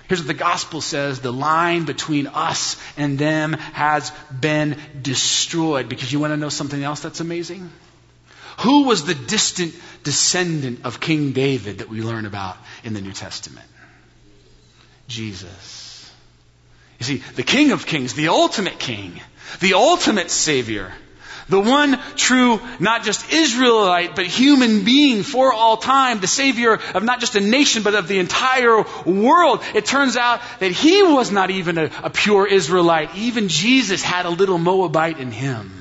Here's 0.07 0.21
what 0.21 0.27
the 0.27 0.33
gospel 0.33 0.79
says 0.79 1.19
the 1.19 1.33
line 1.33 1.83
between 1.83 2.27
us 2.27 2.77
and 2.95 3.19
them 3.19 3.53
has 3.53 4.11
been 4.39 4.77
destroyed. 5.01 5.89
Because 5.89 6.11
you 6.11 6.19
want 6.19 6.31
to 6.31 6.37
know 6.37 6.49
something 6.49 6.81
else 6.81 7.01
that's 7.01 7.19
amazing? 7.19 7.69
Who 8.57 8.83
was 8.83 9.05
the 9.05 9.15
distant 9.15 9.75
descendant 10.03 10.81
of 10.83 10.99
King 10.99 11.31
David 11.31 11.79
that 11.79 11.89
we 11.89 12.01
learn 12.01 12.25
about 12.25 12.57
in 12.83 12.93
the 12.93 13.01
New 13.01 13.13
Testament? 13.13 13.67
Jesus. 15.07 16.11
You 16.99 17.05
see, 17.05 17.17
the 17.35 17.43
King 17.43 17.71
of 17.71 17.85
Kings, 17.85 18.13
the 18.13 18.29
ultimate 18.29 18.79
King, 18.79 19.21
the 19.59 19.75
ultimate 19.75 20.31
Savior, 20.31 20.91
the 21.49 21.59
one 21.59 21.99
true, 22.15 22.59
not 22.79 23.03
just 23.03 23.31
Israelite, 23.31 24.15
but 24.15 24.25
human 24.25 24.83
being 24.83 25.23
for 25.23 25.53
all 25.53 25.77
time, 25.77 26.19
the 26.19 26.27
Savior 26.27 26.73
of 26.73 27.03
not 27.03 27.19
just 27.19 27.35
a 27.35 27.39
nation, 27.39 27.83
but 27.83 27.95
of 27.95 28.07
the 28.07 28.19
entire 28.19 28.83
world. 29.05 29.61
It 29.73 29.85
turns 29.85 30.17
out 30.17 30.41
that 30.59 30.71
he 30.71 31.03
was 31.03 31.31
not 31.31 31.49
even 31.49 31.77
a, 31.77 31.91
a 32.03 32.09
pure 32.09 32.47
Israelite. 32.47 33.15
Even 33.15 33.47
Jesus 33.47 34.03
had 34.03 34.25
a 34.25 34.29
little 34.29 34.57
Moabite 34.57 35.19
in 35.19 35.31
him. 35.31 35.76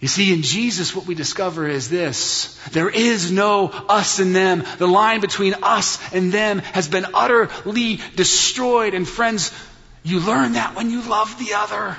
You 0.00 0.08
see, 0.08 0.32
in 0.32 0.40
Jesus, 0.40 0.96
what 0.96 1.06
we 1.06 1.14
discover 1.14 1.68
is 1.68 1.90
this. 1.90 2.58
There 2.72 2.88
is 2.88 3.30
no 3.30 3.68
us 3.68 4.18
and 4.18 4.34
them. 4.34 4.64
The 4.78 4.88
line 4.88 5.20
between 5.20 5.54
us 5.62 5.98
and 6.14 6.32
them 6.32 6.60
has 6.60 6.88
been 6.88 7.06
utterly 7.12 8.00
destroyed. 8.16 8.94
And 8.94 9.06
friends, 9.06 9.52
you 10.02 10.20
learn 10.20 10.54
that 10.54 10.74
when 10.74 10.90
you 10.90 11.02
love 11.02 11.38
the 11.38 11.52
other. 11.54 11.98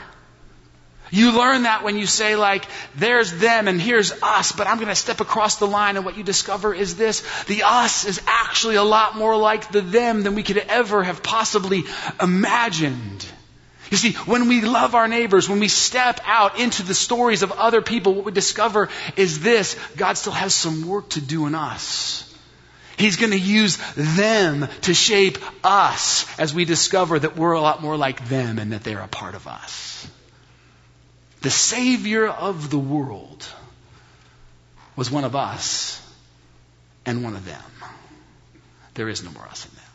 You 1.12 1.38
learn 1.38 1.64
that 1.64 1.84
when 1.84 1.98
you 1.98 2.08
say, 2.08 2.36
like, 2.36 2.66
there's 2.96 3.34
them 3.34 3.68
and 3.68 3.80
here's 3.80 4.12
us, 4.24 4.54
but 4.54 4.66
I'm 4.66 4.78
going 4.78 4.88
to 4.88 4.96
step 4.96 5.20
across 5.20 5.58
the 5.58 5.68
line, 5.68 5.98
and 5.98 6.06
what 6.06 6.18
you 6.18 6.24
discover 6.24 6.74
is 6.74 6.96
this 6.96 7.22
the 7.46 7.64
us 7.64 8.06
is 8.06 8.22
actually 8.26 8.76
a 8.76 8.84
lot 8.84 9.18
more 9.18 9.36
like 9.36 9.72
the 9.74 9.82
them 9.82 10.24
than 10.24 10.36
we 10.36 10.44
could 10.44 10.58
ever 10.58 11.04
have 11.04 11.22
possibly 11.22 11.84
imagined. 12.22 13.26
You 13.92 13.98
see, 13.98 14.14
when 14.14 14.48
we 14.48 14.62
love 14.62 14.96
our 14.96 15.10
neighbors, 15.10 15.50
when 15.50 15.60
we 15.60 15.68
step 15.68 16.22
out 16.24 16.58
into 16.58 16.82
the 16.82 16.94
stories 16.94 17.44
of 17.44 17.52
other 17.52 17.82
people, 17.82 18.14
what 18.16 18.24
we 18.24 18.32
discover 18.32 18.88
is 19.18 19.42
this 19.42 19.78
God 19.98 20.14
still 20.14 20.32
has 20.32 20.56
some 20.56 20.88
work 20.88 21.10
to 21.10 21.22
do 21.22 21.46
in 21.46 21.54
us. 21.54 22.28
He's 22.98 23.18
going 23.18 23.32
to 23.32 23.40
use 23.40 23.78
them 23.96 24.68
to 24.84 24.94
shape 24.94 25.40
us 25.66 26.26
as 26.40 26.54
we 26.54 26.64
discover 26.64 27.20
that 27.20 27.36
we're 27.36 27.52
a 27.52 27.60
lot 27.60 27.82
more 27.82 27.98
like 27.98 28.30
them 28.30 28.60
and 28.60 28.72
that 28.72 28.84
they're 28.84 29.02
a 29.02 29.10
part 29.10 29.36
of 29.36 29.46
us. 29.46 30.08
The 31.42 31.50
Savior 31.50 32.28
of 32.28 32.70
the 32.70 32.80
world 32.80 33.46
was 34.96 35.12
one 35.12 35.26
of 35.26 35.36
us 35.36 36.02
and 37.06 37.24
one 37.24 37.36
of 37.36 37.44
them. 37.44 37.62
There 38.94 39.10
is 39.10 39.24
no 39.24 39.32
more 39.32 39.44
us 39.44 39.66
and 39.66 39.74
them. 39.74 39.91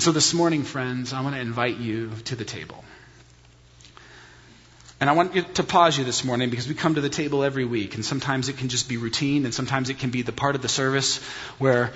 And 0.00 0.02
so 0.02 0.12
this 0.12 0.32
morning, 0.32 0.62
friends, 0.62 1.12
I 1.12 1.20
want 1.20 1.34
to 1.34 1.42
invite 1.42 1.76
you 1.76 2.10
to 2.24 2.34
the 2.34 2.46
table. 2.46 2.82
And 4.98 5.10
I 5.10 5.12
want 5.12 5.54
to 5.56 5.62
pause 5.62 5.98
you 5.98 6.04
this 6.04 6.24
morning 6.24 6.48
because 6.48 6.66
we 6.66 6.72
come 6.72 6.94
to 6.94 7.02
the 7.02 7.10
table 7.10 7.44
every 7.44 7.66
week, 7.66 7.96
and 7.96 8.02
sometimes 8.02 8.48
it 8.48 8.56
can 8.56 8.70
just 8.70 8.88
be 8.88 8.96
routine, 8.96 9.44
and 9.44 9.52
sometimes 9.52 9.90
it 9.90 9.98
can 9.98 10.08
be 10.08 10.22
the 10.22 10.32
part 10.32 10.54
of 10.54 10.62
the 10.62 10.70
service 10.70 11.18
where 11.58 11.92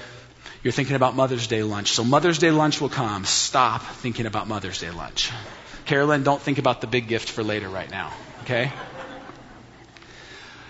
you're 0.62 0.72
thinking 0.74 0.96
about 0.96 1.16
Mother's 1.16 1.46
Day 1.46 1.62
lunch. 1.62 1.92
So 1.92 2.04
Mother's 2.04 2.38
Day 2.38 2.50
lunch 2.50 2.78
will 2.78 2.90
come. 2.90 3.24
Stop 3.24 3.80
thinking 3.80 4.26
about 4.26 4.48
Mother's 4.48 4.80
Day 4.80 4.90
lunch. 4.90 5.30
Carolyn, 5.86 6.24
don't 6.24 6.42
think 6.42 6.58
about 6.58 6.82
the 6.82 6.86
big 6.86 7.08
gift 7.08 7.30
for 7.30 7.42
later 7.42 7.70
right 7.70 7.90
now, 7.90 8.12
okay? 8.42 8.70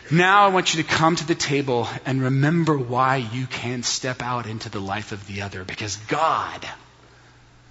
Now 0.08 0.46
I 0.46 0.50
want 0.50 0.72
you 0.72 0.84
to 0.84 0.88
come 0.88 1.16
to 1.16 1.26
the 1.26 1.34
table 1.34 1.88
and 2.06 2.22
remember 2.22 2.78
why 2.78 3.16
you 3.16 3.48
can 3.48 3.82
step 3.82 4.22
out 4.22 4.46
into 4.46 4.68
the 4.68 4.78
life 4.78 5.10
of 5.10 5.26
the 5.26 5.42
other 5.42 5.64
because 5.64 5.96
God 5.96 6.64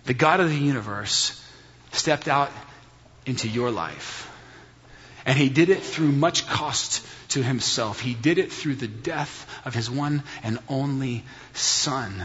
the 0.06 0.14
God 0.14 0.40
of 0.40 0.50
the 0.50 0.56
universe 0.56 1.40
stepped 1.92 2.28
out 2.28 2.52
into 3.26 3.48
your 3.48 3.72
life. 3.72 4.30
And 5.26 5.38
he 5.38 5.50
did 5.50 5.70
it 5.70 5.82
through 5.82 6.12
much 6.12 6.48
cost 6.48 7.06
to 7.30 7.42
himself. 7.42 8.02
He 8.02 8.14
did 8.14 8.38
it 8.38 8.52
through 8.52 8.76
the 8.76 8.88
death 8.88 9.50
of 9.66 9.74
his 9.74 9.90
one 9.90 10.24
and 10.44 10.60
only 10.68 11.24
Son. 11.54 12.24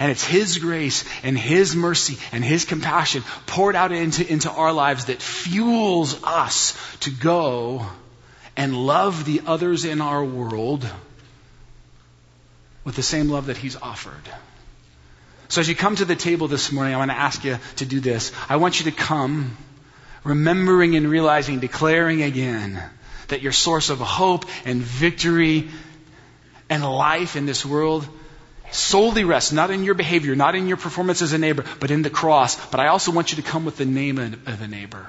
And 0.00 0.10
it's 0.10 0.24
His 0.24 0.56
grace 0.58 1.04
and 1.22 1.38
His 1.38 1.76
mercy 1.76 2.16
and 2.32 2.42
His 2.42 2.64
compassion 2.64 3.22
poured 3.46 3.76
out 3.76 3.92
into, 3.92 4.26
into 4.26 4.50
our 4.50 4.72
lives 4.72 5.04
that 5.06 5.20
fuels 5.20 6.22
us 6.24 6.74
to 7.00 7.10
go 7.10 7.86
and 8.56 8.74
love 8.74 9.26
the 9.26 9.42
others 9.46 9.84
in 9.84 10.00
our 10.00 10.24
world 10.24 10.88
with 12.82 12.96
the 12.96 13.02
same 13.02 13.28
love 13.28 13.46
that 13.46 13.58
He's 13.58 13.76
offered. 13.76 14.22
So 15.50 15.60
as 15.60 15.68
you 15.68 15.74
come 15.74 15.96
to 15.96 16.04
the 16.04 16.14
table 16.14 16.46
this 16.46 16.70
morning, 16.70 16.94
I 16.94 16.98
want 16.98 17.10
to 17.10 17.16
ask 17.16 17.42
you 17.42 17.58
to 17.76 17.84
do 17.84 17.98
this. 17.98 18.30
I 18.48 18.54
want 18.54 18.78
you 18.78 18.88
to 18.88 18.96
come 18.96 19.56
remembering 20.22 20.94
and 20.94 21.10
realizing, 21.10 21.58
declaring 21.58 22.22
again 22.22 22.80
that 23.26 23.42
your 23.42 23.50
source 23.50 23.90
of 23.90 23.98
hope 23.98 24.44
and 24.64 24.80
victory 24.80 25.68
and 26.68 26.84
life 26.84 27.34
in 27.34 27.46
this 27.46 27.66
world 27.66 28.08
solely 28.70 29.24
rests 29.24 29.50
not 29.50 29.72
in 29.72 29.82
your 29.82 29.94
behavior, 29.94 30.36
not 30.36 30.54
in 30.54 30.68
your 30.68 30.76
performance 30.76 31.20
as 31.20 31.32
a 31.32 31.38
neighbor, 31.38 31.64
but 31.80 31.90
in 31.90 32.02
the 32.02 32.10
cross. 32.10 32.54
But 32.68 32.78
I 32.78 32.86
also 32.86 33.10
want 33.10 33.32
you 33.32 33.42
to 33.42 33.42
come 33.42 33.64
with 33.64 33.76
the 33.76 33.84
name 33.84 34.18
of 34.18 34.62
a 34.62 34.68
neighbor. 34.68 35.04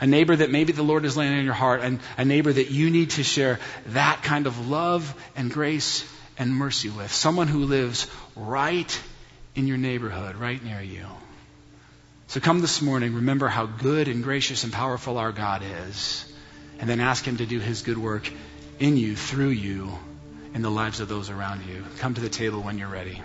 A 0.00 0.08
neighbor 0.08 0.34
that 0.34 0.50
maybe 0.50 0.72
the 0.72 0.82
Lord 0.82 1.04
is 1.04 1.16
laying 1.16 1.38
on 1.38 1.44
your 1.44 1.54
heart, 1.54 1.82
and 1.82 2.00
a 2.18 2.24
neighbor 2.24 2.52
that 2.52 2.72
you 2.72 2.90
need 2.90 3.10
to 3.10 3.22
share 3.22 3.60
that 3.90 4.24
kind 4.24 4.48
of 4.48 4.68
love 4.68 5.14
and 5.36 5.52
grace 5.52 6.04
and 6.36 6.52
mercy 6.52 6.88
with. 6.88 7.12
Someone 7.12 7.46
who 7.46 7.64
lives 7.66 8.08
right 8.34 9.00
in 9.54 9.66
your 9.66 9.76
neighborhood, 9.76 10.36
right 10.36 10.62
near 10.62 10.80
you. 10.80 11.06
So 12.28 12.40
come 12.40 12.60
this 12.60 12.80
morning, 12.80 13.14
remember 13.14 13.48
how 13.48 13.66
good 13.66 14.06
and 14.06 14.22
gracious 14.22 14.64
and 14.64 14.72
powerful 14.72 15.18
our 15.18 15.32
God 15.32 15.62
is, 15.88 16.24
and 16.78 16.88
then 16.88 17.00
ask 17.00 17.24
Him 17.24 17.38
to 17.38 17.46
do 17.46 17.58
His 17.58 17.82
good 17.82 17.98
work 17.98 18.30
in 18.78 18.96
you, 18.96 19.16
through 19.16 19.48
you, 19.48 19.98
in 20.54 20.62
the 20.62 20.70
lives 20.70 21.00
of 21.00 21.08
those 21.08 21.30
around 21.30 21.66
you. 21.66 21.84
Come 21.98 22.14
to 22.14 22.20
the 22.20 22.28
table 22.28 22.60
when 22.60 22.78
you're 22.78 22.88
ready. 22.88 23.20